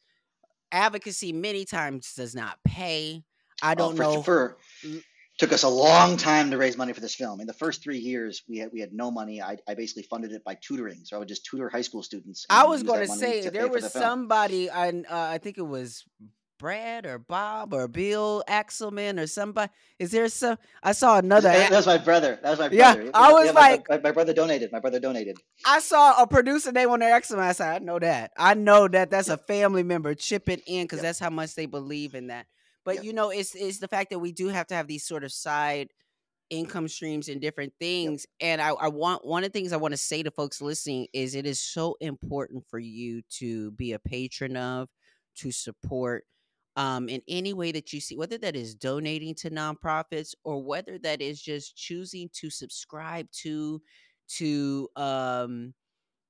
[0.70, 3.24] advocacy many times does not pay.
[3.62, 4.22] I Oh, don't for, know.
[4.22, 4.56] for.
[5.38, 7.40] Took us a long time to raise money for this film.
[7.40, 9.40] In the first three years, we had we had no money.
[9.40, 12.44] I, I basically funded it by tutoring, so I would just tutor high school students.
[12.50, 16.04] I was going to say there was the somebody, and uh, I think it was
[16.58, 19.70] Brad or Bob or Bill Axelman or somebody.
[20.00, 20.58] Is there some?
[20.82, 21.48] I saw another.
[21.50, 22.38] That was my brother.
[22.42, 23.02] That was my brother.
[23.04, 23.10] Yeah.
[23.14, 24.72] I was yeah, like- my, my brother donated.
[24.72, 25.38] My brother donated.
[25.64, 27.38] I saw a producer name on their Axelman.
[27.38, 28.32] I said, I know that.
[28.36, 31.02] I know that that's a family member chipping in because Yep.
[31.04, 32.46] that's how much they believe in that.
[32.88, 33.04] But Yep.
[33.04, 35.30] you know, it's it's the fact that we do have to have these sort of
[35.30, 35.90] side
[36.48, 38.24] income streams and different things.
[38.40, 41.06] And I, I want one of the things I want to say to folks listening
[41.12, 44.88] is it is so important for you to be a patron of,
[45.36, 46.24] to support
[46.76, 50.98] um, in any way that you see, whether that is donating to nonprofits or whether
[51.00, 53.82] that is just choosing to subscribe to,
[54.28, 55.74] to um,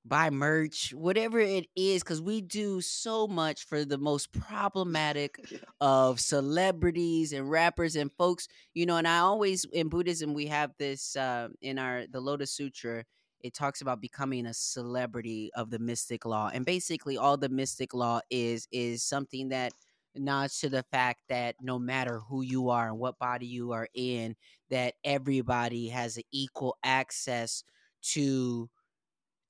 [0.09, 5.59] buy merch, whatever it is, because we do so much for the most problematic Yeah.
[5.81, 10.73] of celebrities and rappers and folks you know and i always in buddhism we have
[10.77, 13.05] this uh, in our the lotus sutra
[13.39, 17.93] it talks about becoming a celebrity of the mystic law and basically all the mystic
[17.93, 19.73] law is is something that
[20.15, 23.87] nods to the fact that no matter who you are and what body you are
[23.93, 24.35] in
[24.69, 27.63] that everybody has equal access
[28.01, 28.69] to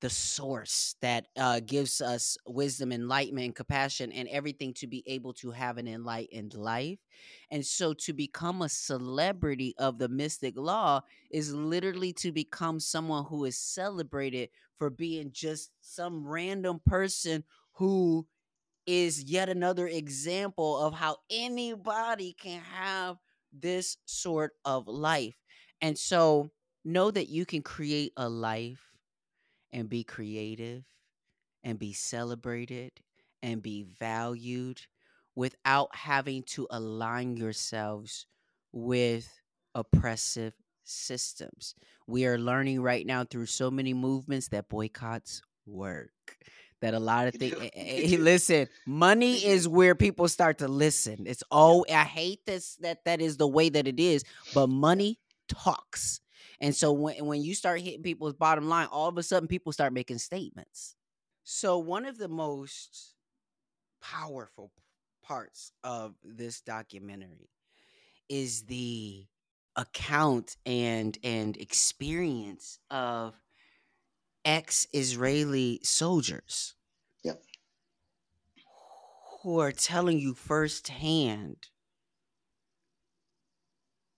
[0.00, 5.32] the source that uh, gives us wisdom, enlightenment, and compassion, and everything to be able
[5.34, 6.98] to have an enlightened life.
[7.50, 13.24] And so, to become a celebrity of the mystic law is literally to become someone
[13.26, 18.26] who is celebrated for being just some random person who
[18.86, 23.16] is yet another example of how anybody can have
[23.52, 25.34] this sort of life.
[25.80, 26.50] And so,
[26.84, 28.89] know that you can create a life
[29.72, 30.84] and be creative
[31.64, 32.92] and be celebrated
[33.42, 34.80] and be valued
[35.34, 38.26] without having to align yourselves
[38.72, 39.28] with
[39.74, 40.54] oppressive
[40.84, 41.74] systems.
[42.06, 46.10] We are learning right now through so many movements that boycotts work.
[46.80, 47.54] That a lot of things.
[47.54, 47.68] do.
[47.74, 51.24] They listen, money is where people start to listen.
[51.26, 51.84] It's all.
[51.90, 52.76] I hate this.
[52.76, 54.24] That that is the way that it is.
[54.54, 56.20] But money talks.
[56.60, 59.72] And so when when you start hitting people's bottom line, all of a sudden people
[59.72, 60.96] start making statements.
[61.44, 63.14] So one of the most
[64.02, 64.72] powerful
[65.22, 67.50] parts of this documentary
[68.28, 69.26] is the
[69.76, 73.36] account and and experience of
[74.44, 76.76] ex-Israeli soldiers
[77.22, 77.42] Yep.
[79.42, 81.70] who are telling you firsthand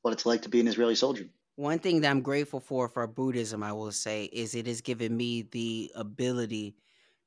[0.02, 1.28] What it's like to be an Israeli soldier.
[1.56, 5.16] One thing that I'm grateful for for Buddhism, I will say, is it has given
[5.16, 6.76] me the ability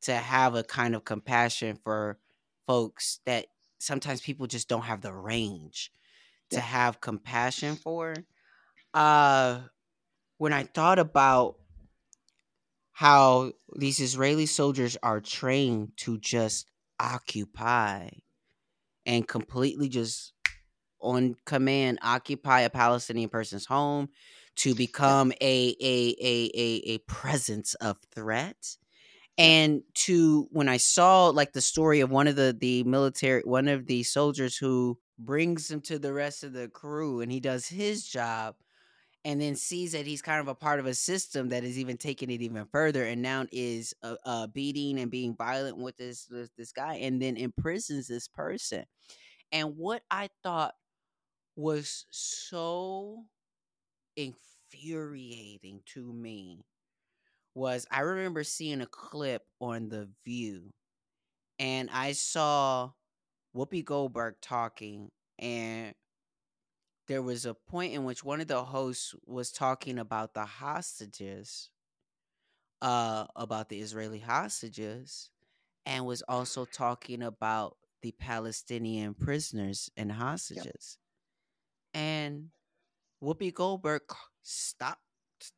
[0.02, 2.20] to have a kind of compassion for
[2.68, 3.48] folks that
[3.80, 5.92] sometimes people just don't have the range
[6.52, 6.62] to Yeah.
[6.62, 8.26] have compassion for.
[8.94, 9.68] Uh
[10.38, 11.60] when I thought about
[12.92, 18.10] how these Israeli soldiers are trained to just occupy
[19.06, 20.34] and completely just
[21.00, 24.10] on command occupy a Palestinian person's home
[24.58, 28.78] to become a a a a, a presence of threat.
[29.38, 33.68] And to when i saw like the story of one of the the military one
[33.68, 37.68] of the soldiers who brings him to the rest of the crew and he does
[37.68, 38.56] his job
[39.26, 41.98] and then sees that he's kind of a part of a system that is even
[41.98, 46.26] taking it even further and now is uh, uh beating and being violent with this,
[46.26, 48.86] this this guy and then imprisons this person.
[49.52, 50.76] And what i thought
[51.56, 53.24] was so
[54.16, 56.66] infuriating to me
[57.54, 60.74] was I remember seeing a clip on The View
[61.60, 62.92] and I saw
[63.56, 65.94] Whoopi Goldberg talking and
[67.08, 71.70] there was a point in which one of the hosts was talking about the hostages
[72.82, 75.30] uh, about the Israeli hostages
[75.86, 80.98] and was also talking about the Palestinian prisoners and hostages.
[81.96, 82.52] And
[83.24, 84.04] Whoopi Goldberg
[84.44, 85.02] stopped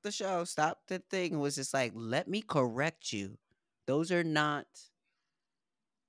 [0.03, 3.38] the show, stopped the thing, and was just like, let me correct you.
[3.88, 4.67] Those are not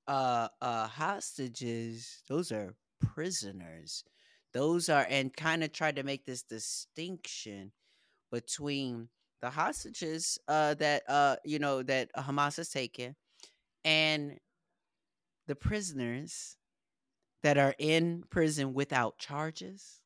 [0.06, 4.04] uh uh hostages, those are prisoners.
[4.54, 7.72] Those are and kind of tried to make this distinction
[8.32, 9.08] between
[9.42, 13.16] the hostages uh that uh you know that Hamas has taken
[13.84, 14.38] and
[15.46, 16.56] the prisoners
[17.42, 20.00] that are in prison without charges.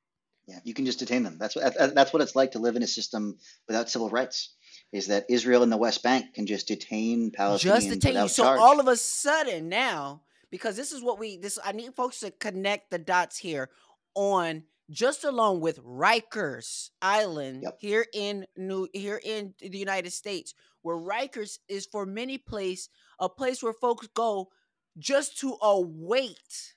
[0.46, 1.36] Yeah, you can just detain them.
[1.38, 3.38] That's what that's what it's like to live in a system
[3.68, 4.54] without civil rights.
[4.92, 8.28] Is that Israel and the West Bank can just detain Palestinians Just detain you.
[8.28, 8.60] So charge?
[8.60, 12.30] all of a sudden now, because this is what we this I need folks to
[12.30, 13.70] connect the dots here
[14.14, 17.76] on just along with Rikers Island Yep.
[17.80, 22.88] here in New here in the United States, where Rikers is for many place
[23.18, 24.50] a place where folks go
[24.98, 26.74] just to await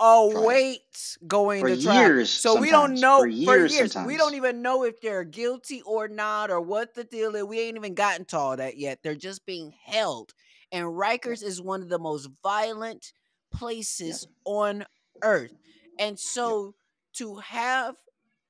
[0.00, 2.08] await going For to trial.
[2.08, 3.96] years, So we don't know For for years, years.
[3.96, 7.44] We don't even know if they're guilty or not or what the deal is.
[7.44, 9.00] We ain't even gotten to all that yet.
[9.02, 10.32] They're just being held.
[10.72, 13.12] And Rikers is one of the most violent
[13.52, 14.86] places on
[15.22, 15.52] earth.
[15.98, 16.74] And so
[17.14, 17.96] to have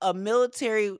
[0.00, 0.96] a military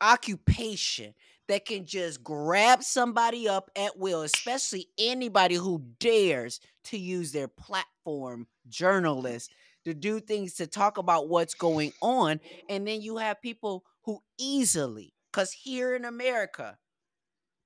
[0.00, 1.14] occupation
[1.48, 7.48] that can just grab somebody up at will, especially anybody who dares to use their
[7.48, 9.50] platform, journalists,
[9.84, 12.40] to do things to talk about what's going on.
[12.68, 16.78] And then you have people who easily, because here in America,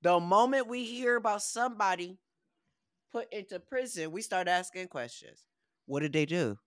[0.01, 2.19] the moment we hear about somebody
[3.11, 5.45] put into prison, we start asking questions.
[5.85, 6.57] What did they do?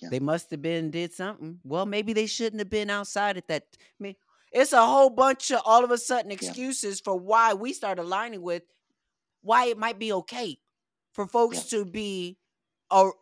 [0.00, 0.08] Yeah.
[0.10, 1.60] They must have been did something.
[1.62, 3.64] Well, maybe they shouldn't have been outside at that.
[3.80, 4.16] I mean,
[4.50, 8.42] it's a whole bunch of all of a sudden excuses for why we start aligning
[8.42, 8.62] with
[9.42, 10.58] why it might be okay
[11.12, 12.38] for folks to be
[12.90, 13.14] or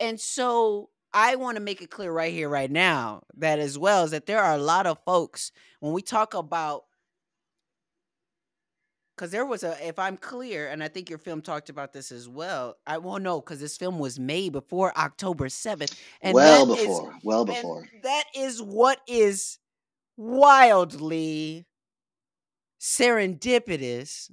[0.00, 4.04] and so I want to make it clear right here, right now, that as well
[4.04, 6.82] is that there are a lot of folks when we talk about
[9.16, 12.12] because there was a if i'm clear and i think your film talked about this
[12.12, 16.66] as well i won't know because this film was made before october 7th and well
[16.66, 17.88] that is- before, well before.
[18.02, 19.58] that is what is
[20.18, 21.66] wildly
[22.78, 24.30] serendipitous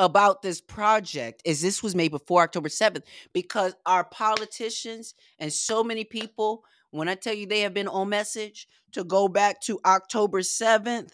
[0.00, 3.02] about this project is this was made before October 7th
[3.34, 8.08] because our politicians and so many people when I tell you they have been on
[8.08, 11.10] message to go back to October 7th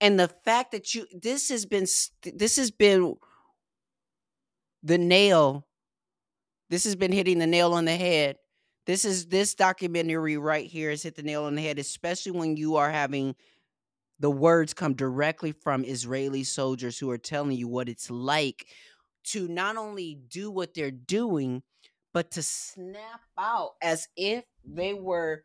[0.00, 1.86] and the fact that you this has been
[2.34, 3.16] this has been
[4.82, 5.66] the nail
[6.68, 8.36] this has been hitting the nail on the head.
[8.84, 12.56] This is this documentary right here has hit the nail on the head especially when
[12.56, 13.34] you are having
[14.20, 18.66] the words come directly from israeli soldiers who are telling you what it's like
[19.24, 21.62] to not only do what they're doing
[22.12, 25.44] but to snap out as if they were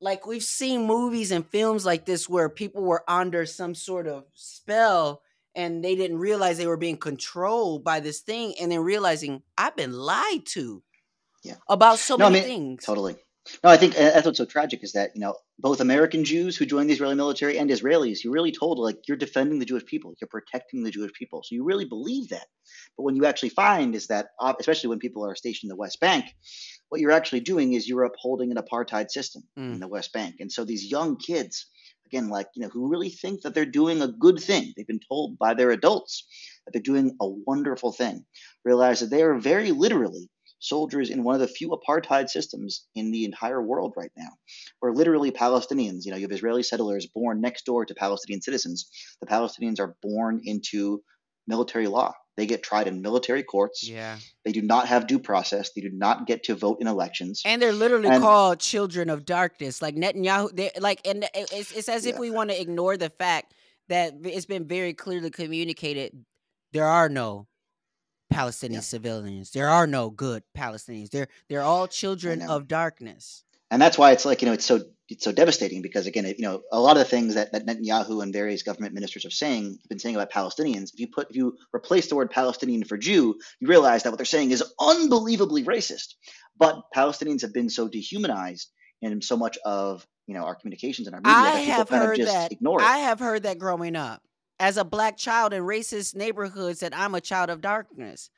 [0.00, 4.24] like we've seen movies and films like this where people were under some sort of
[4.34, 5.22] spell
[5.54, 9.76] and they didn't realize they were being controlled by this thing and then realizing I've
[9.76, 10.82] been lied to
[11.42, 11.56] Yeah.
[11.68, 12.84] about so No, I many mean, things.
[12.84, 13.16] Totally.
[13.64, 16.56] No, I think uh, that's what's so tragic is that you know both American Jews
[16.56, 19.84] who joined the Israeli military and Israelis, you really told like you're defending the Jewish
[19.86, 22.46] people, you're protecting the Jewish people, so you really believe that.
[22.96, 25.80] But when you actually find is that, uh, especially when people are stationed in the
[25.80, 26.24] West Bank,
[26.88, 29.80] what you're actually doing is you're upholding an apartheid system in Mm.
[29.80, 31.66] the West Bank, and so these young kids,
[32.06, 35.00] again, like you know, who really think that they're doing a good thing, they've been
[35.08, 36.26] told by their adults
[36.64, 38.24] that they're doing a wonderful thing,
[38.64, 40.28] realize that they are very literally
[40.58, 44.30] soldiers in one of the few apartheid systems in the entire world right now,
[44.80, 48.88] where literally Palestinians, you know, you have Israeli settlers born next door to Palestinian citizens.
[49.20, 51.02] The Palestinians are born into
[51.46, 52.12] military law.
[52.36, 53.88] They get tried in military courts.
[53.88, 54.18] Yeah.
[54.44, 55.70] They do not have due process.
[55.74, 57.40] They do not get to vote in elections.
[57.46, 59.80] And they're literally And- called children of darkness.
[59.80, 62.20] Like Netanyahu, they like, and it's, it's as if Yeah.
[62.20, 63.54] we want to ignore the fact
[63.88, 66.24] that it's been very clearly communicated
[66.72, 67.46] there are no
[68.30, 68.82] Palestinian Yeah.
[68.82, 69.50] civilians.
[69.52, 71.10] There are no good Palestinians.
[71.10, 73.44] They're they're all children of darkness.
[73.70, 76.38] and that's why it's like you know it's so it's so devastating because again it,
[76.38, 79.30] you know a lot of the things that, that Netanyahu and various government ministers are
[79.30, 82.84] saying have been saying about Palestinians if you put if you replace the word Palestinian
[82.84, 86.14] for Jew you realize that what they're saying is unbelievably racist
[86.56, 88.70] but Palestinians have been so dehumanized
[89.02, 91.88] in so much of you know our communications and our media I that people have
[91.88, 92.52] kind heard of just that.
[92.52, 94.22] ignore it I have heard that growing up
[94.58, 98.30] as a black child in racist neighborhoods that I'm a child of darkness.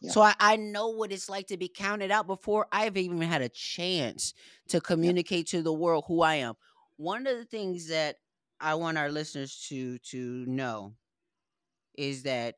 [0.00, 0.10] Yeah.
[0.12, 3.42] So I, I know what it's like to be counted out before I've even had
[3.42, 4.32] a chance
[4.68, 6.54] to communicate to the world who I am.
[6.96, 8.16] One of the things that
[8.60, 10.94] I want our listeners to to know
[11.96, 12.54] is that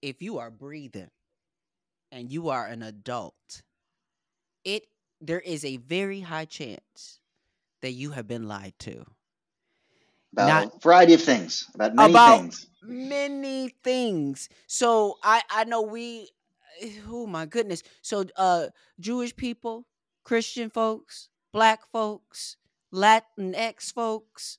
[0.00, 1.10] if you are breathing
[2.10, 3.62] and you are an adult,
[4.64, 4.86] it
[5.20, 7.20] there is a very high chance
[7.82, 9.04] that you have been lied to.
[10.32, 12.66] About Not- a variety of things, about many About- things.
[12.84, 14.48] Many things.
[14.66, 16.30] So I I know we
[17.08, 17.82] oh my goodness.
[18.02, 18.68] So uh
[18.98, 19.86] Jewish people,
[20.24, 22.56] Christian folks, black folks,
[22.92, 24.58] Latinx folks,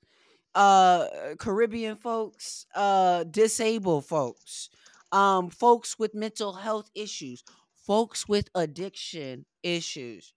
[0.56, 1.08] uh
[1.38, 4.70] Caribbean folks, uh disabled folks,
[5.12, 7.44] um folks with mental health issues,
[7.74, 10.32] folks with addiction issues.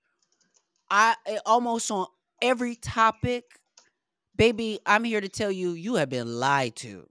[0.91, 1.14] I
[1.45, 2.07] almost on
[2.43, 3.45] every topic,
[4.37, 7.09] baby, I'm here to tell you you have been lied to.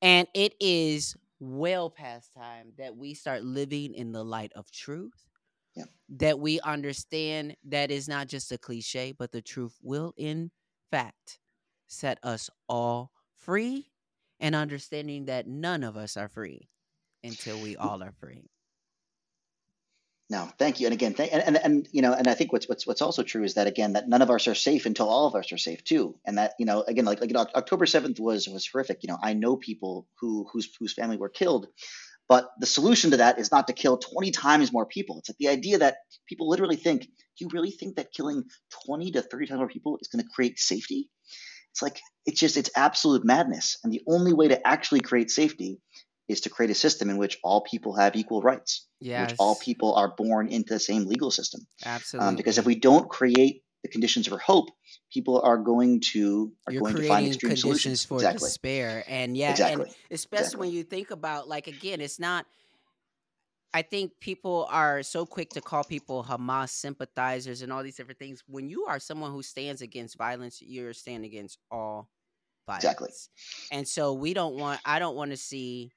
[0.00, 5.26] And it is well past time that we start living in the light of truth.
[5.74, 5.84] Yeah.
[6.10, 10.50] That we understand that is not just a cliche, but the truth will, in
[10.90, 11.38] fact,
[11.86, 13.88] set us all free.
[14.40, 16.68] And understanding that none of us are free
[17.22, 18.50] until we all are free.
[20.32, 20.86] No, thank you.
[20.86, 23.44] And again, and, and and you know, and I think what's what's what's also true
[23.44, 25.84] is that again that none of us are safe until all of us are safe
[25.84, 26.18] too.
[26.24, 29.02] And that you know, again, like like you know, October seventh was was horrific.
[29.02, 31.66] You know, I know people who whose whose family were killed,
[32.30, 35.18] but the solution to that is not to kill twenty times more people.
[35.18, 37.08] It's like the idea that people literally think, do
[37.40, 38.44] you really think that killing
[38.86, 41.10] twenty to thirty times more people is going to create safety?
[41.72, 43.76] It's like it's just it's absolute madness.
[43.84, 45.78] And the only way to actually create safety
[46.28, 49.26] is to create a system in which all people have equal rights Yeah.
[49.26, 51.66] which all people are born into the same legal system.
[51.84, 52.28] Absolutely.
[52.28, 54.68] Um, because if we don't create the conditions for hope,
[55.12, 57.60] people are going to are you're going to find extreme conditions
[58.00, 58.04] solutions.
[58.04, 58.46] for exactly.
[58.48, 59.86] despair and yeah Exactly.
[59.86, 60.60] and especially Exactly.
[60.68, 62.46] when you think about like again it's not
[63.74, 68.18] i think people are so quick to call people hamas sympathizers and all these different
[68.18, 72.08] things when you are someone who stands against violence you're standing against all
[72.66, 73.08] violence Exactly.
[73.72, 75.90] and so we don't want i don't want to see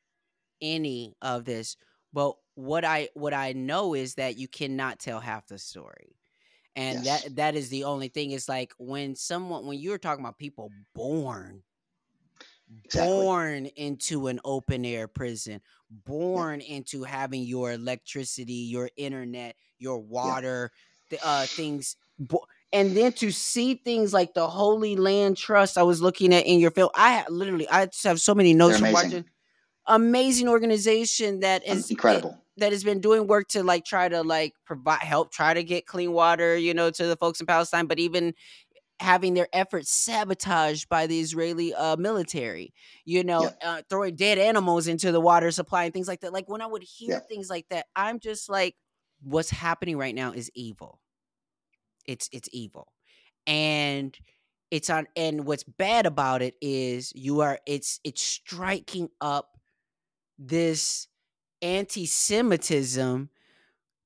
[0.62, 1.78] any of this
[2.14, 6.16] but what i what i know is that you cannot tell half the story
[6.76, 7.08] and Yes.
[7.08, 10.74] that that is the only thing is like when someone when you're talking about people
[10.94, 11.64] born
[12.84, 13.26] Exactly.
[13.26, 20.72] born into an open air prison born into having your electricity your internet your water
[21.10, 25.84] th- uh things bo- and then to see things like the Holy Land Trust I
[25.84, 28.92] was looking at in your film, I literally I just have so many notes from
[28.92, 29.24] watching.
[29.88, 32.38] Amazing organization that is incredible.
[32.58, 35.86] that has been doing work to like try to like provide help, try to get
[35.86, 38.34] clean water, you know, to the folks in Palestine, but even
[39.00, 42.74] having their efforts sabotaged by the Israeli uh, military,
[43.06, 46.34] you know, uh, throwing dead animals into the water supply and things like that.
[46.34, 47.20] Like when I would hear Yeah.
[47.20, 48.76] things like that, I'm just like,
[49.22, 51.02] what's happening right now is evil.
[52.06, 52.92] It's it's evil,
[53.48, 54.18] and
[54.72, 55.08] it's on.
[55.16, 57.60] And what's bad about it is you are.
[57.68, 59.55] It's it's striking up
[60.38, 61.08] this
[61.62, 63.30] anti-Semitism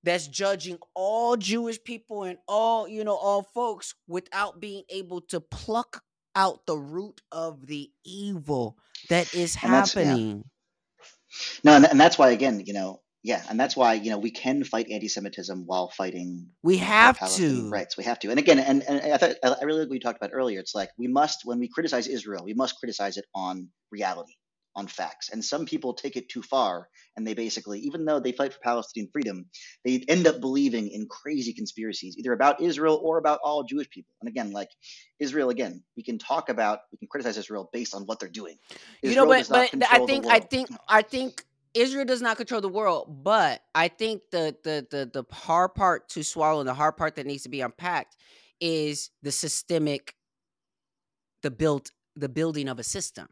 [0.04, 5.42] that's judging all Jewish people and all, you know, all folks without being able to
[5.42, 6.04] pluck
[6.36, 8.78] out the root of the evil
[9.10, 10.04] that is that's- yeah.
[10.04, 10.44] happening.
[11.64, 14.32] No, and, and that's why again, you know, yeah, and that's why you know we
[14.32, 17.70] can fight anti-Semitism while fighting We have to.
[17.70, 17.98] rights.
[17.98, 18.30] We have to.
[18.30, 20.60] And again, and, and I thought I really like what you talked about earlier.
[20.60, 24.34] It's like we must, when we criticize Israel, we must criticize it on reality,
[24.76, 25.30] on facts.
[25.30, 28.60] And some people take it too far, and they basically, even though they fight for
[28.60, 29.46] Palestinian freedom,
[29.84, 34.14] they end up believing in crazy conspiracies, either about Israel or about all Jewish people.
[34.22, 34.70] And again, like
[35.20, 38.58] Israel, again, we can talk about, we can criticize Israel based on what they're doing.
[39.02, 41.44] you know, Israel but but I think I think I think
[41.74, 46.10] Israel does not control the world, but I think the the the the hard part
[46.10, 48.16] to swallow and the hard part that needs to be unpacked
[48.60, 50.16] is the systemic
[51.42, 53.28] the built the building of a system.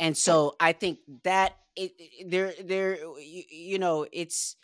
[0.00, 4.56] And so I think that it, it- there there uh, you, you know it's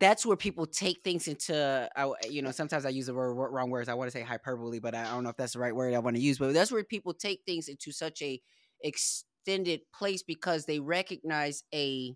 [0.00, 3.52] that's where people take things into I, you know sometimes I use the word, word-
[3.52, 5.74] wrong words I want to say hyperbole but I don't know if that's the right
[5.74, 8.40] word I want to use but that's where people take things into such a
[8.82, 12.14] extended place because they recognize a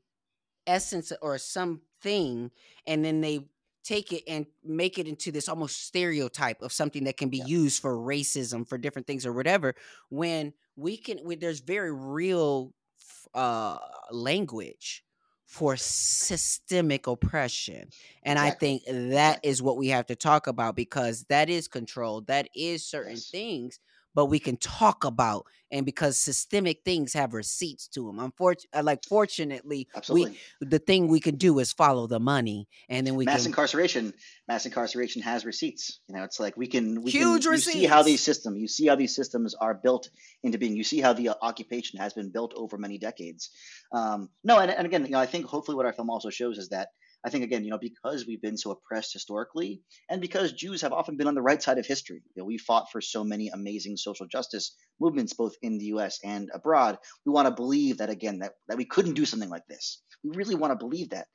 [0.67, 2.51] essence or something
[2.87, 3.47] and then they
[3.85, 7.47] take it and make it into this almost stereotype of something that can be Yeah.
[7.47, 9.75] used for racism for different things or whatever
[10.11, 12.75] when we can when there's very real
[13.35, 13.79] uh
[14.11, 15.05] language
[15.47, 17.91] for systemic oppression
[18.23, 22.21] and i think that is what we have to talk about because that is control
[22.23, 23.31] that is certain Yes.
[23.33, 23.81] things
[24.15, 29.05] but we can talk about and because systemic things have receipts to them unfortunately like
[29.05, 30.37] fortunately Absolutely.
[30.61, 33.51] we the thing we can do is follow the money and then we mass can
[33.51, 34.13] incarceration
[34.49, 37.85] mass incarceration has receipts you know it's like we can we Huge can you see
[37.85, 40.09] how these systems you see how these systems are built
[40.43, 43.51] into being you see how the uh, occupation has been built over many decades.
[43.93, 46.59] Um, no and, and again you know i think hopefully what our film also shows
[46.59, 46.89] is that
[47.25, 50.93] i think again you know because we've been so oppressed historically and because jews have
[50.93, 53.49] often been on the right side of history you know we fought for so many
[53.49, 56.99] amazing social justice movements both in the us and abroad.
[57.25, 60.03] We want to believe that again that, that we couldn't do something like this.
[60.23, 61.27] We really want to believe that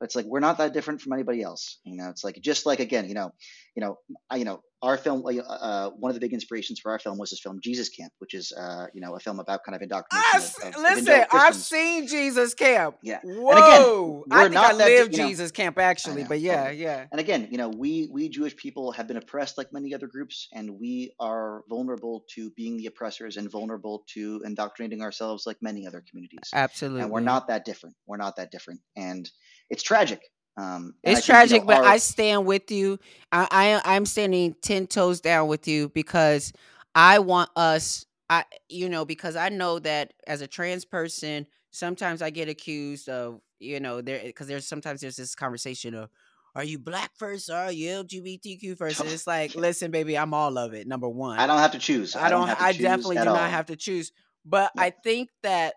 [0.00, 2.80] it's like we're not that different from anybody else you know it's like just like
[2.80, 3.30] again you know
[3.76, 3.98] you know
[4.30, 7.18] I, you know our film uh, uh, one of the big inspirations for our film
[7.18, 9.82] was this film jesus camp which is uh, you know a film about kind of
[9.82, 12.96] indoctrination s- of, of, listen, I've seen Jesus Camp.
[13.02, 13.20] Yeah.
[13.22, 14.24] And again, Whoa.
[14.30, 16.82] I we're think not I lived you know, Jesus Camp actually, know, but yeah, totally.
[16.82, 17.06] yeah.
[17.10, 20.48] and again you know we we jewish people have been oppressed like many other groups
[20.52, 25.86] and we are vulnerable to being the oppressors and vulnerable to indoctrinating ourselves like many
[25.86, 27.02] other communities Absolutely.
[27.02, 29.30] and we're not that different we're not that different and
[29.70, 30.20] it's tragic
[30.56, 32.98] um and I It's think, you tragic, know, but our- I stand with you.
[33.32, 33.48] I,
[33.84, 36.52] I I'm standing ten toes down with you because
[36.94, 38.04] I want us.
[38.28, 43.08] I you know because I know that as a trans person, sometimes I get accused
[43.08, 46.10] of you know there because there's sometimes there's this conversation of.
[46.56, 48.98] Are you black first or are you LGBTQ first?
[49.00, 50.88] And it's like, listen, baby, I'm all of it.
[50.88, 52.16] Number one, I don't have to choose.
[52.16, 52.48] I don't.
[52.48, 53.36] have to I definitely do all.
[53.36, 54.10] not have to choose.
[54.44, 54.84] But Yep.
[54.84, 55.74] I think that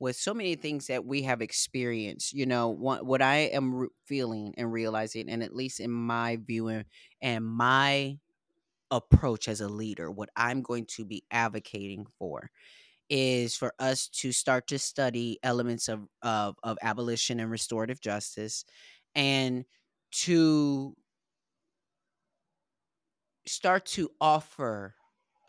[0.00, 3.88] with so many things that we have experienced, you know, what what I am re-
[4.06, 6.86] feeling and realizing, and at least in my viewing
[7.22, 8.18] and my
[8.90, 12.50] approach as a leader, what I'm going to be advocating for
[13.10, 18.64] is for us to start to study elements of of, of abolition and restorative justice,
[19.14, 19.64] and
[20.12, 20.96] to
[23.46, 24.94] start to offer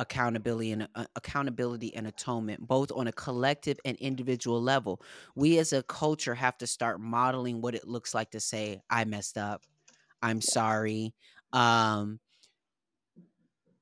[0.01, 5.01] accountability and uh, accountability and atonement both on a collective and individual level.
[5.35, 9.05] We as a culture have to start modeling what it looks like to say i
[9.05, 9.63] messed up.
[10.21, 11.13] I'm sorry.
[11.53, 12.19] Um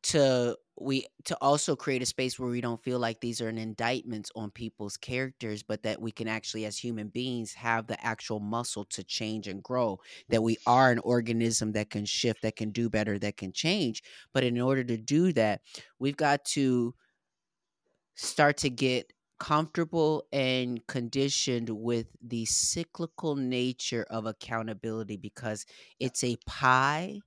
[0.02, 3.58] to we to also create a space where we don't feel like these are an
[3.58, 8.40] indictments on people's characters but that we can actually as human beings have the actual
[8.40, 10.00] muscle to change and grow
[10.30, 14.02] that we are an organism that can shift that can do better that can change.
[14.34, 15.62] But in order to do that
[16.00, 16.96] we've got to
[18.16, 25.66] start to get comfortable and conditioned with the cyclical nature of accountability because
[26.00, 27.22] it's a pie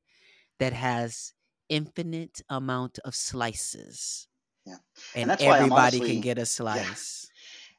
[0.58, 1.34] that has
[1.78, 4.28] infinite amount of slices
[4.66, 4.78] Yeah.
[5.14, 7.22] and, And that's why everybody honestly- can get a slice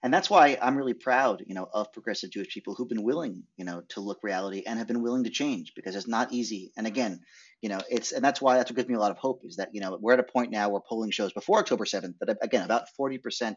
[0.03, 3.43] and that's why I'm really proud, you know, of progressive Jewish people who've been willing,
[3.55, 6.73] you know, to look reality and have been willing to change because it's not easy.
[6.75, 7.21] And again,
[7.61, 9.55] you know, it's and that's why that's what gives me a lot of hope is
[9.55, 12.37] that you know we're at a point now where polling shows before October 7th that
[12.41, 13.55] again about 40%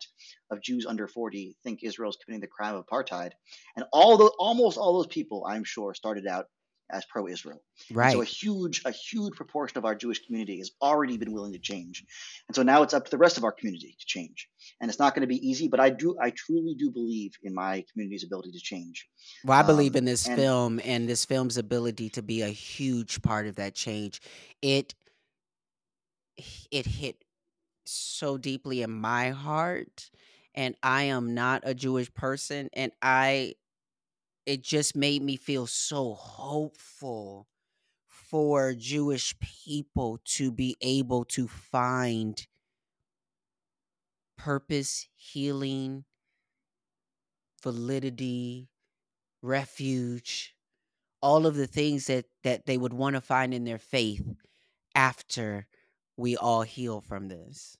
[0.52, 3.32] of Jews under 40 think Israel's committing the crime of apartheid,
[3.74, 6.46] and all the almost all those people I'm sure started out
[6.90, 7.62] as pro-Israel.
[7.92, 11.52] right So a huge, a huge proportion of our Jewish community has already been willing
[11.52, 12.04] to change,
[12.48, 14.48] and so now it's up to the rest of our community to change.
[14.80, 17.54] And it's not going to be easy, but I do, I truly do believe in
[17.54, 19.06] my community's ability to change.
[19.44, 22.48] Well, I believe Um, in this and- film and this film's ability to be a
[22.48, 24.20] huge part of that change.
[24.62, 24.94] It
[26.70, 27.24] it hit
[27.86, 30.10] so deeply in my heart
[30.54, 33.54] and I am not a Jewish person and I
[34.46, 37.48] it just made me feel so hopeful
[38.06, 42.46] for Jewish people to be able to find
[44.36, 46.04] purpose, healing,
[47.62, 48.68] validity,
[49.42, 50.56] refuge,
[51.22, 54.36] all of the things that that they would want to find in their faith
[54.94, 55.68] after
[56.16, 57.78] we all heal from this.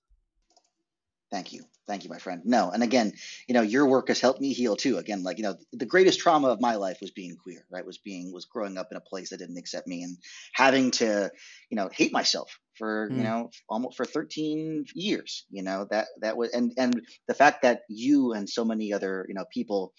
[1.33, 2.43] Thank you, thank you, my friend.
[2.45, 3.13] No, and again,
[3.49, 4.97] you know, your work has helped me heal too.
[4.99, 7.85] Again, like you know, the greatest trauma of my life was being queer, right?
[7.85, 10.19] Was being was growing up in a place that didn't accept me and
[10.55, 11.31] having to,
[11.69, 13.25] you know, hate myself for you Mm.
[13.25, 15.47] know almost for 13 years.
[15.51, 19.27] You know that that was and and the fact that you and so many other
[19.29, 19.95] you know people,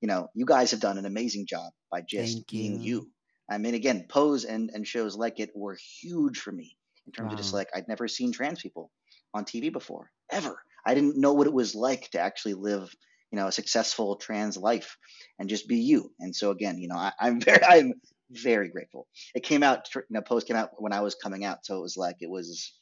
[0.00, 2.80] you know, you guys have done an amazing job by just Thank being you.
[2.80, 3.08] you.
[3.48, 6.76] I mean, again, pose and and shows like it were huge for me
[7.06, 8.90] in terms of just like I'd never seen trans people
[9.32, 10.58] on TV before ever.
[10.86, 12.94] I didn't know what it was like to actually live,
[13.30, 14.96] you know, a successful trans life
[15.38, 16.12] and just be you.
[16.20, 17.94] And so again, you know, I, I'm very, I'm
[18.30, 19.06] very grateful.
[19.34, 21.82] It came out, you know, Pose came out when I was coming out, so it
[21.82, 22.72] was like it was,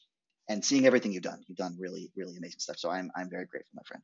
[0.49, 2.79] and seeing everything you've done, you've done really, really amazing stuff.
[2.79, 4.03] So I'm, I'm very grateful, my friend.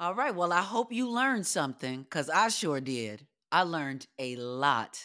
[0.00, 0.34] All right.
[0.34, 3.26] Well, I hope you learned something because I sure did.
[3.50, 4.98] I learned a lot.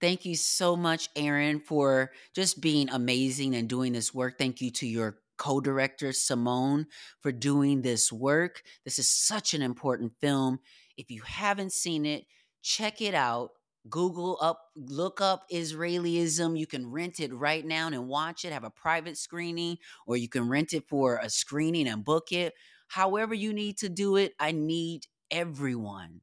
[0.00, 4.38] Thank you so much, Erin, for just being amazing and doing this work.
[4.38, 6.86] Thank you to your co director, Simone,
[7.20, 8.62] for doing this work.
[8.84, 10.60] This is such an important film.
[10.96, 12.26] If you haven't seen it,
[12.62, 13.50] check it out.
[13.90, 16.56] Google up, look up Israelism.
[16.56, 20.28] You can rent it right now and watch it, have a private screening, or you
[20.28, 22.54] can rent it for a screening and book it.
[22.86, 26.20] However, you need to do it, I need everyone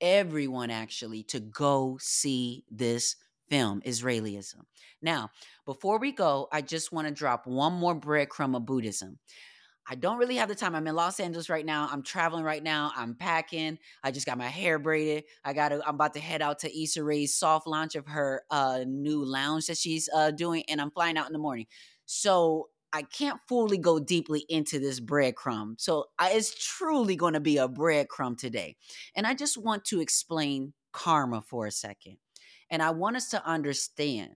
[0.00, 3.16] everyone actually to go see this
[3.50, 4.62] film, Israelism.
[5.02, 5.30] Now,
[5.66, 9.18] before we go, I just want to drop one more breadcrumb of Buddhism.
[9.88, 10.76] I don't really have the time.
[10.76, 11.88] I'm in Los Angeles right now.
[11.90, 12.92] I'm traveling right now.
[12.94, 13.76] I'm packing.
[14.04, 15.24] I just got my hair braided.
[15.44, 15.72] I got.
[15.72, 19.66] I'm about to head out to Issa Rae's soft launch of her uh, new lounge
[19.66, 21.66] that she's uh, doing, and I'm flying out in the morning.
[22.06, 25.80] So I can't fully go deeply into this breadcrumb.
[25.80, 28.76] So I, it's truly going to be a breadcrumb today.
[29.14, 32.16] And I just want to explain karma for a second.
[32.70, 34.34] And I want us to understand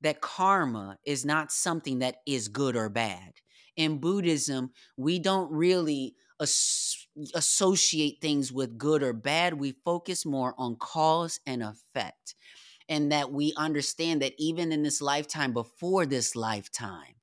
[0.00, 3.32] that karma is not something that is good or bad.
[3.76, 9.54] In Buddhism, we don't really as- associate things with good or bad.
[9.54, 12.34] We focus more on cause and effect.
[12.88, 17.16] And that we understand that even in this lifetime, before this lifetime,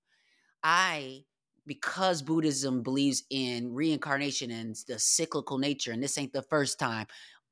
[0.63, 1.23] I
[1.67, 7.07] because Buddhism believes in reincarnation and the cyclical nature, and this ain't the first time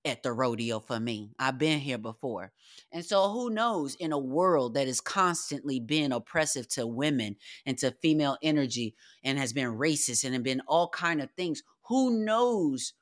[0.05, 1.31] at the rodeo for me.
[1.39, 2.51] I've been here before.
[2.91, 7.77] And so who knows in a world that has constantly been oppressive to women and
[7.79, 12.93] to female energy and has been racist and been all kind of things, who knows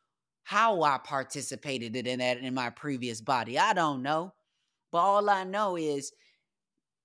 [0.43, 3.57] how I participated in that in my previous body?
[3.57, 4.33] I don't know.
[4.91, 6.11] But all I know is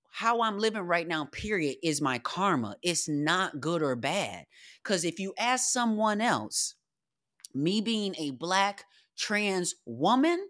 [0.09, 2.75] how I'm living right now, period, is my karma.
[2.81, 4.45] It's not good or bad.
[4.83, 6.75] Because if you ask someone else,
[7.53, 8.85] me being a black
[9.17, 10.47] trans woman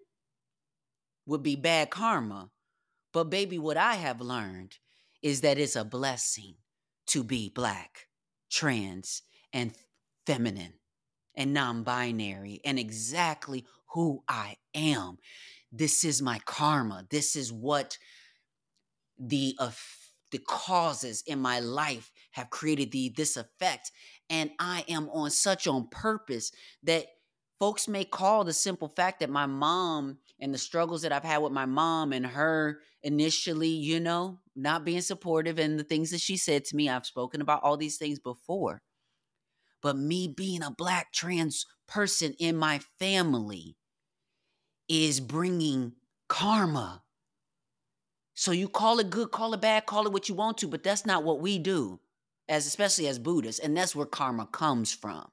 [1.25, 2.51] would be bad karma.
[3.13, 4.77] But baby, what I have learned
[5.21, 6.55] is that it's a blessing
[7.07, 8.07] to be black,
[8.51, 9.73] trans, and
[10.25, 10.73] feminine
[11.35, 15.17] and non binary and exactly who I am.
[15.71, 17.05] This is my karma.
[17.09, 17.97] This is what
[19.19, 19.71] the uh,
[20.31, 23.91] the causes in my life have created the this effect
[24.29, 26.51] and i am on such on purpose
[26.83, 27.05] that
[27.59, 31.39] folks may call the simple fact that my mom and the struggles that i've had
[31.39, 36.21] with my mom and her initially you know not being supportive and the things that
[36.21, 38.81] she said to me i've spoken about all these things before
[39.81, 43.75] but me being a black trans person in my family
[44.89, 45.93] is bringing
[46.27, 47.03] karma
[48.39, 50.83] so you call it good, call it bad, call it what you want to, but
[50.83, 51.99] that's not what we do,
[52.47, 55.27] as especially as Buddhists, and that's where karma comes from.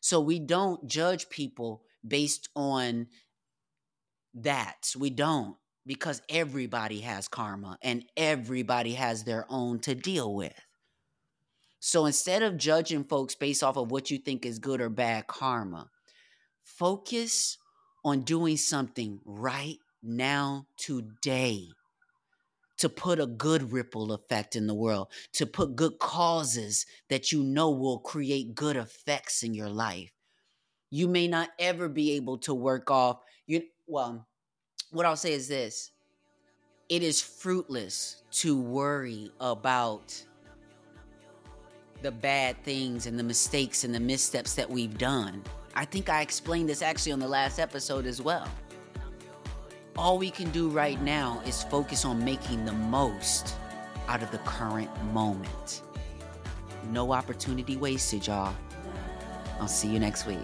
[0.00, 3.06] So we don't judge people based on
[4.34, 4.92] that.
[4.98, 10.54] We don't because everybody has karma and everybody has their own to deal with.
[11.80, 15.26] So instead of judging folks based off of what you think is good or bad
[15.26, 15.88] karma,
[16.62, 17.58] focus
[18.04, 21.68] on doing something right now, today
[22.80, 27.42] to put a good ripple effect in the world, to put good causes that you
[27.42, 30.10] know will create good effects in your life.
[30.90, 34.26] You may not ever be able to work off you well,
[34.92, 35.90] what I'll say is this.
[36.88, 40.24] It is fruitless to worry about
[42.00, 45.42] the bad things and the mistakes and the missteps that we've done.
[45.74, 48.48] I think I explained this actually on the last episode as well.
[50.00, 53.54] All we can do right now is focus on making the most
[54.08, 55.82] out of the current moment.
[56.90, 58.54] No opportunity wasted, y'all.
[59.60, 60.38] I'll see you next week.